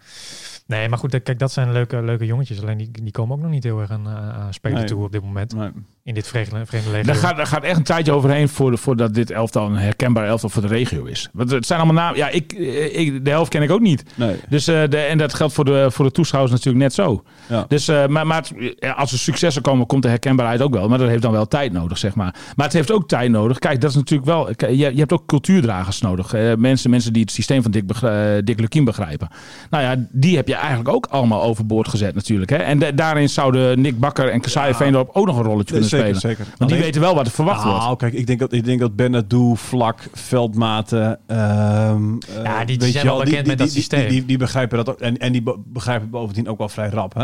[0.68, 2.62] Nee, maar goed, eh, kijk, dat zijn leuke, leuke jongetjes.
[2.62, 4.88] Alleen die, die komen ook nog niet heel erg aan, aan spelen Nee.
[4.88, 5.56] toe op dit moment.
[5.56, 5.70] Nee.
[6.04, 7.06] In dit vreemde, vreemde legio.
[7.06, 10.50] Daar gaat, daar gaat echt een tijdje overheen voor, voordat dit elftal een herkenbaar elftal
[10.50, 11.30] voor de regio is.
[11.34, 12.18] Want het zijn allemaal namen.
[12.18, 12.54] Ja, ik,
[12.94, 14.04] ik, de helft ken ik ook niet.
[14.16, 14.36] Nee.
[14.50, 17.24] Dus, eh, de, en dat geldt voor de, voor de toeschouwers natuurlijk net zo.
[17.50, 17.66] Ja.
[17.68, 20.90] Dus, eh, maar, maar het- als er successen komen, komt de herkenbaarheid ook wel.
[20.90, 22.36] Maar dat heeft dan wel tijd nodig, zeg maar.
[22.56, 23.60] Maar het heeft ook tijd nodig.
[23.60, 24.50] Kijk, dat is natuurlijk wel.
[24.56, 26.34] kijk, Je, je hebt ook cultuurdragers nodig.
[26.34, 29.28] Eh, mensen, mensen die het systeem van Dick, eh, Dick Lukien begrijpen.
[29.70, 32.50] Nou ja, die heb je eigenlijk ook allemaal overboord gezet, natuurlijk.
[32.50, 32.58] Hè?
[32.58, 36.16] En da- daarin zouden Nick Bakker en Kasai Veendorp ook nog een rolletje kunnen zeker,
[36.16, 36.22] spelen.
[36.22, 36.46] zeker.
[36.46, 37.80] Want die Alleen- weten wel wat er verwacht wordt.
[37.80, 41.20] Nou, kijk, ik denk dat, ik denk dat Benadou, Vlak, Veldmaten...
[41.28, 44.00] ehm, eh, Ja, die weet zijn wel bekend met dat systeem.
[44.00, 45.00] Die, die, die begrijpen dat ook.
[45.00, 47.22] En, en die be- begrijpen bovendien ook wel vrij rap, hè?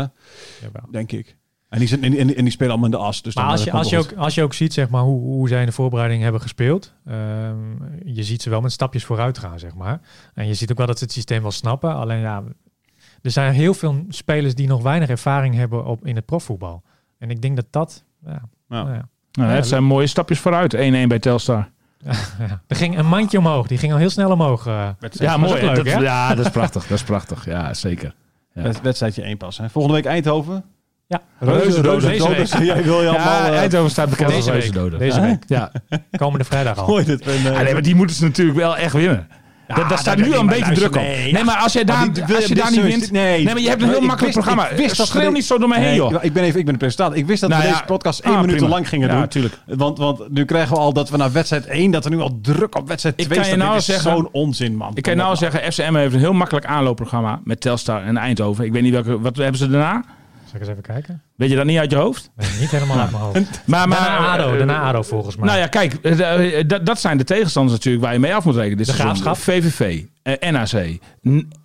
[0.62, 0.82] Jawel.
[0.90, 1.36] denk ik.
[1.68, 3.22] En die, zijn, en, die- en, die- en die spelen allemaal in de as.
[3.22, 5.20] Dus Maar als eh, je, als, je ook, als je ook ziet zeg maar, hoe,
[5.20, 7.56] hoe zij in de voorbereiding hebben gespeeld, ehm,
[8.04, 10.00] je ziet ze wel met stapjes vooruit gaan, zeg maar.
[10.34, 11.94] En je ziet ook wel dat ze het systeem wel snappen.
[11.94, 12.42] Alleen ja,
[13.24, 16.82] er zijn heel veel spelers die nog weinig ervaring hebben op, in het profvoetbal.
[17.18, 18.04] En ik denk dat dat...
[18.26, 18.40] Ja, Ja.
[18.68, 19.08] nou ja.
[19.32, 20.74] Nou, Ja, het zijn mooie stapjes vooruit.
[20.76, 21.68] 1-1 bij Telstar.
[22.66, 23.66] Er ging een mandje omhoog.
[23.66, 24.66] Die ging al heel snel omhoog.
[24.66, 24.88] eh.
[25.10, 25.60] Ja, mooi.
[25.64, 26.86] leuk, dat, ja, dat is prachtig.
[26.86, 27.44] Dat is prachtig.
[27.44, 28.14] Ja, zeker.
[28.54, 28.62] Ja.
[28.62, 29.58] Wed- Wedstrijdje één pas.
[29.58, 29.70] Hè.
[29.70, 30.64] Volgende week Eindhoven.
[31.06, 31.82] Ja, week.
[31.82, 32.52] doders.
[32.58, 33.44] Jij wil je allemaal...
[33.44, 34.60] Ja, eh, Eindhoven staat bekend als Deze week.
[34.60, 34.98] reuzendoder.
[34.98, 35.26] Deze Ja.
[35.26, 35.44] week.
[35.56, 35.72] Ja.
[36.16, 36.86] Komende vrijdag al.
[36.86, 37.20] Mooi dit.
[37.20, 39.28] Eh, Ah, nee, maar die moeten ze natuurlijk wel echt winnen.
[39.66, 41.02] Dat, daar staat nu al een beetje druk op.
[41.02, 43.10] Nee, nee, maar als jij daar, Maar als je daar niet wint...
[43.10, 43.44] nee.
[43.44, 44.68] nee, maar je hebt een heel makkelijk wist- programma.
[44.68, 46.14] ik wist dat Schreeuw niet zo door me heen, joh.
[46.24, 47.16] Ik ben, even, ik ben de presentator.
[47.16, 47.74] Ik wist dat Nou we ja.
[47.74, 48.74] deze podcast één Ah, minuut te prima.
[48.76, 49.28] lang gingen Ja, doen.
[49.28, 49.58] tuurlijk.
[49.66, 52.38] Want, want nu krijgen we al dat we naar wedstrijd 1, dat er nu al
[52.42, 53.66] druk op wedstrijd Ik 2 kan je staat.
[53.66, 54.90] nou is zeggen- zo'n onzin, man.
[54.94, 58.64] Ik kan je nou zeggen, FCM heeft een heel makkelijk aanloopprogramma met Telstar en Eindhoven.
[58.64, 59.20] Ik weet niet welke...
[59.20, 60.04] Wat hebben ze daarna?
[60.54, 61.22] Zal ik eens even kijken?
[61.36, 62.30] Weet je dat niet uit je hoofd?
[62.36, 63.36] Nee, niet helemaal uit mijn hoofd.
[63.66, 65.46] Maar, maar, Daarna ADO, eh, daarna ADO volgens mij.
[65.46, 68.44] Nou ja, kijk, eh, eh, dat- dat zijn de tegenstanders natuurlijk waar je mee af
[68.44, 68.76] moet rekenen.
[68.76, 68.92] Dit De.
[68.92, 69.36] Graafschap.
[69.36, 70.98] VVV, eh, NAC,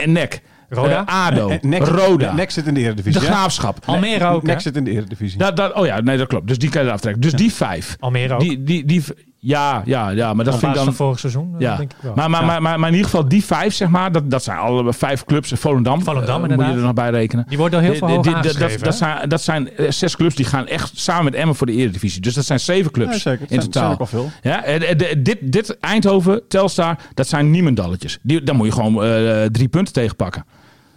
[0.06, 1.06] NEC, Roda?
[1.08, 3.22] eh, ADO, Next- Roda, Next zit in de de Eredivisie.
[3.22, 3.28] hè?
[3.28, 3.78] Graafschap.
[3.86, 4.44] Almere ook?
[4.44, 5.38] Next zit in de Eredivisie.
[5.40, 6.48] Dat, dat, oh ja, nee, dat klopt.
[6.48, 7.22] Dus die kan je eraf trekken.
[7.22, 7.96] Dus die vijf.
[8.00, 8.40] Almere ook.
[8.40, 9.04] Die, die, die,
[9.42, 10.86] Ja, ja, ja, maar dat vind ik dan...
[10.86, 11.76] van vorig seizoen, eh, Ja.
[11.76, 12.14] denk ik wel.
[12.16, 12.46] Maar, maar, Ja.
[12.48, 15.26] maar, maar, maar in ieder geval die vijf, zeg maar, dat, dat zijn alle vijf
[15.26, 15.52] clubs.
[15.56, 17.46] Volendam, Volendam, eh, moet je er nog bij rekenen.
[17.48, 20.68] Die worden al heel veel dat- dat, zijn, dat zijn eh, zes clubs die gaan
[20.68, 22.22] echt samen met Emmen voor de Eredivisie.
[22.22, 23.42] Dus dat zijn zeven clubs Ja, zeker.
[23.42, 23.92] Het in totaal.
[23.92, 24.30] ook al veel.
[24.42, 28.18] Ja, de- dit, dit Eindhoven, Telstar, dat zijn niemendalletjes.
[28.22, 30.46] Die, daar moet je gewoon eh, drie punten tegen pakken.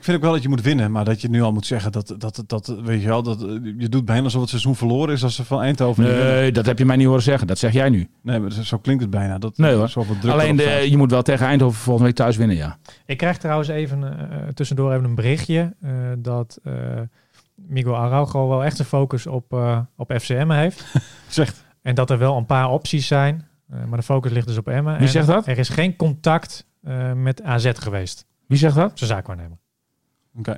[0.03, 1.93] Ik vind ook wel dat je moet winnen, maar dat je nu al moet zeggen
[1.93, 3.41] dat, dat, dat weet je wel, dat,
[3.79, 6.05] je doet bijna alsof het seizoen verloren is als ze van Eindhoven.
[6.05, 7.47] Nee, dat heb je mij niet horen zeggen.
[7.47, 8.09] Dat zeg jij nu.
[8.23, 9.39] Nee, maar zo klinkt het bijna.
[9.39, 9.89] Dat, Nee hoor.
[9.89, 12.79] druk Alleen de, je moet wel tegen Eindhoven volgende week thuis winnen, ja.
[13.07, 16.73] Ik krijg trouwens even eh, tussendoor even een berichtje eh, dat eh,
[17.55, 20.85] Miguel Araujo wel echt een focus op, eh, op FCM heeft.
[21.29, 21.65] Zegt.
[21.83, 24.93] En dat er wel een paar opties zijn, maar de focus ligt dus op Emmen.
[24.93, 25.47] Wie En zegt dat?
[25.47, 28.91] Er is geen contact eh, met AZ geweest, Wie zegt dat?
[28.95, 29.59] zijn zaakwaarnemer.
[30.39, 30.57] Oké.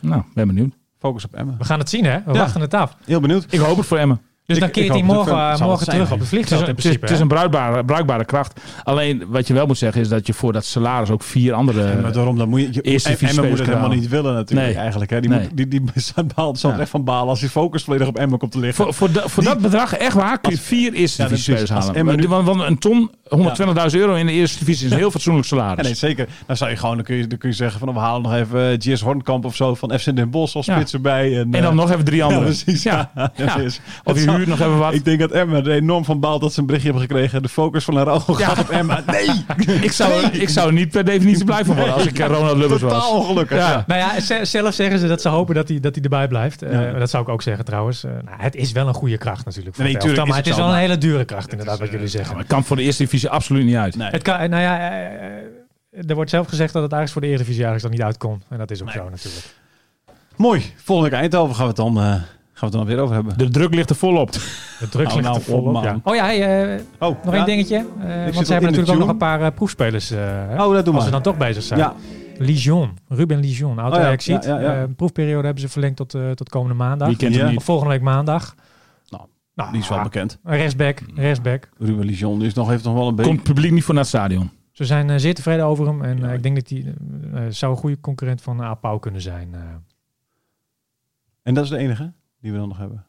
[0.00, 0.72] Nou, ben benieuwd.
[0.98, 1.54] Focus op Emmen.
[1.58, 2.38] We gaan het zien hè, we Ja.
[2.38, 2.96] wachten het af.
[3.04, 3.46] Heel benieuwd.
[3.50, 4.20] Ik hoop het voor Emmen.
[4.46, 7.00] Dus Ik- dan keert hij morgen, eh, morgen terug op het Het is, een, in
[7.00, 8.60] het, is, een bruikbare, bruikbare kracht.
[8.84, 11.82] Alleen wat je wel moet zeggen is dat je voor dat salaris ook vier andere...
[11.94, 14.08] Ja, maar daarom dan moet je, je eerste Emmen divisie moet het spelers helemaal niet
[14.10, 14.76] willen natuurlijk Nee.
[14.78, 15.10] eigenlijk.
[15.10, 15.20] Hè.
[15.20, 15.40] Die, Nee.
[15.40, 15.82] moet, die, die
[16.14, 16.78] zal baalt- zal Ja.
[16.78, 18.84] echt van balen als die focus volledig op Emmen komt te liggen.
[18.84, 21.36] Voor, voor, da- voor Die- dat bedrag, echt waar, kun je vier eerste Ja, dat
[21.38, 22.00] divisie is- spelers als halen.
[22.00, 25.10] Emmen nu- Want, want een ton, 120.000 euro in de eerste divisie is een heel
[25.10, 25.84] fatsoenlijk Ja, salaris.
[25.84, 26.26] nee, zeker.
[26.46, 28.34] Dan zou je gewoon, dan kun je, dan kun je zeggen van, we halen nog
[28.34, 30.74] even eh, GS Hornkamp of zo van FC Den Bosch als Ja.
[30.76, 31.32] spits erbij.
[31.38, 32.44] En, En dan eh, nog even drie ja, anderen.
[32.44, 32.82] precies.
[32.82, 33.10] Ja.
[33.14, 33.32] Ja.
[33.36, 33.56] Ja, Ja.
[33.56, 34.94] is- Of je zou- huurt nog even wat.
[34.94, 37.42] Ik denk dat er enorm van baalt dat ze een berichtje hebben gekregen.
[37.42, 39.04] De focus van Araujo gaat op Emmen.
[39.06, 39.80] Nee!
[39.80, 42.82] Ik zou, ik zou niet per definitie blij van worden als ik eh, Ronald Lubbers
[42.82, 42.92] was.
[42.92, 43.58] Totaal ongelukkig.
[43.58, 43.70] Ja.
[43.70, 43.84] Ja.
[43.86, 46.62] Nou ja, ze- zelf zeggen ze dat ze hopen dat hij, dat hij erbij blijft.
[46.62, 46.98] Eh.
[46.98, 48.02] Dat zou ik ook zeggen trouwens.
[48.02, 49.74] Nou, het is wel een goede kracht natuurlijk.
[49.74, 51.90] Voor Nee, het tuurlijk maar is het is wel een hele dure kracht inderdaad, wat
[51.90, 52.38] jullie zeggen.
[52.38, 53.96] Het kan voor de eerste divisie absoluut niet uit.
[53.96, 54.08] Nee.
[54.10, 55.04] Het kan, nou ja, eh,
[55.36, 58.44] eh, er wordt zelf gezegd dat het eigenlijk voor de Eredivisie eigenlijk dan niet uitkomt.
[58.48, 59.54] En dat is ook zo natuurlijk.
[60.36, 60.62] Mooi.
[60.76, 63.38] Volgende week Eindhoven gaan we het dan, eh, gaan we het dan weer over hebben.
[63.38, 64.32] De druk ligt er volop.
[64.32, 65.76] De druk Oh, ligt nou, er volop.
[65.76, 65.90] op, ja.
[65.92, 66.00] man.
[66.04, 67.36] Oh ja, hey, eh, Oh, nog ja?
[67.38, 67.76] één dingetje.
[67.76, 67.84] Eh,
[68.34, 70.10] want ze hebben natuurlijk ook nog een paar proefspelers.
[70.10, 70.18] eh,
[70.58, 71.10] Oh, dat doen als we.
[71.10, 71.80] we dan toch bezig zijn.
[71.80, 71.94] Ja.
[72.38, 74.44] Lijon, Ruben Lijon, oud Oh ja, Ajaxiet.
[74.44, 74.82] ja, ja, ja.
[74.82, 77.08] Eh, proefperiode hebben ze verlengd tot, eh, tot komende maandag.
[77.08, 77.38] Wie kent Ja.
[77.38, 77.62] hem Of niet?
[77.62, 78.54] volgende week maandag.
[79.56, 80.38] Nou, Die is wel ah, bekend.
[80.44, 81.68] Rechtsback, rechtsback.
[81.78, 83.30] Ruben Lijon is nog, heeft nog wel een beetje...
[83.30, 84.50] Komt publiek niet voor naar het stadion.
[84.72, 86.02] Ze zijn eh, zeer tevreden over hem.
[86.02, 86.28] En Ja.
[86.28, 86.94] eh, ik denk dat hij
[87.34, 89.54] eh, zou een goede concurrent van Apau kunnen zijn.
[89.54, 89.60] eh.
[91.42, 93.04] En dat is de enige die we dan nog hebben.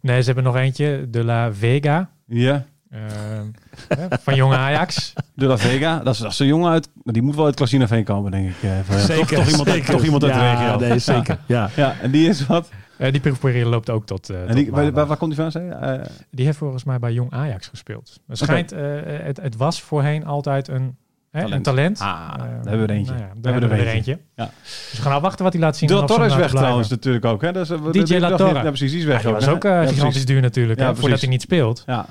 [0.00, 1.06] Nee, ze hebben nog eentje.
[1.10, 2.10] De La Vega.
[2.26, 2.64] Ja.
[2.90, 3.00] eh,
[4.20, 5.12] van jonge Ajax.
[5.34, 5.98] De La Vega.
[5.98, 6.88] Dat is, dat is een jongen uit...
[7.02, 8.54] maar Die moet wel uit Klasinaveen komen, denk ik.
[8.84, 10.88] van- toch, toch, iemand, uit- toch iemand uit de ja, regio.
[10.88, 11.38] Nee, zeker.
[11.46, 11.70] Ja.
[11.76, 12.70] Ja, en die is wat?
[12.98, 15.50] Eh, die proefperiode loopt ook tot, eh, En tot waar, waar, waar komt die van?
[15.50, 15.64] Zei?
[15.64, 15.70] je?
[15.72, 18.20] Eh, Die heeft volgens mij bij Jong Ajax gespeeld.
[18.26, 20.96] Het schijnt, het, het was voorheen altijd een
[21.30, 21.54] hè, Talent.
[21.56, 22.00] een talent.
[22.00, 23.12] Ah, daar hebben we er eentje.
[23.12, 24.18] nou ja, Daar daar hebben we er eentje.
[24.34, 24.50] Ja.
[24.62, 25.88] Dus we gaan afwachten wat hij laat zien.
[25.88, 27.42] De Torre is weg trouwens natuurlijk ook.
[27.42, 27.52] Hè?
[27.52, 28.54] Dat is, DJ La Torre.
[28.54, 28.90] Ja, precies.
[28.90, 29.34] Die is weg Ja, ook.
[29.34, 31.82] was ook gigantisch duur natuurlijk, hè, voordat hij niet speelt.
[31.86, 32.06] Ja.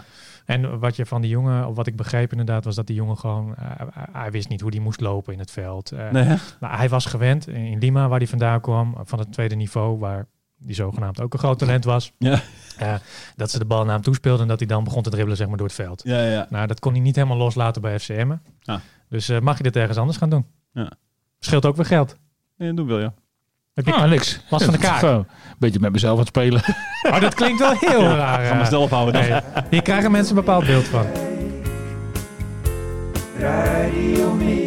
[0.46, 3.18] En wat je van die jongen, of wat ik begreep inderdaad, was dat die jongen
[3.18, 5.92] gewoon, hij- hij wist niet hoe die moest lopen in het veld.
[6.12, 6.24] Nee,
[6.60, 10.28] nou, hij was gewend in Lima, waar hij vandaan kwam, van het tweede niveau, waar
[10.58, 12.12] die zogenaamd ook een groot talent was.
[12.18, 12.41] Ja.
[12.78, 12.93] Eh,
[13.36, 15.47] dat ze de bal naar hem toespeelden en dat hij dan begon te dribbelen zeg
[15.47, 16.01] maar, door het veld.
[16.05, 16.47] Ja, ja.
[16.49, 18.36] Nou, dat kon hij niet helemaal loslaten bij FCM.
[18.66, 18.78] Ah.
[19.10, 20.45] Dus eh, mag je dit ergens anders gaan doen?
[20.74, 20.91] Ja.
[21.39, 22.16] Scheelt ook weer geld.
[22.58, 23.14] Nee, doe wel, ja.
[23.74, 24.39] Heb je Ah, niks.
[24.49, 24.99] last van de kaak?
[24.99, 25.26] Zo,
[25.60, 26.62] Beetje met mezelf aan het spelen.
[27.12, 28.45] Oh, dat klinkt wel heel raar.
[28.45, 28.68] Ga maar eh.
[28.68, 29.30] snel ophouden dan.
[29.30, 31.05] Nee, hier krijgen mensen een bepaald beeld van.
[33.39, 34.66] Radio.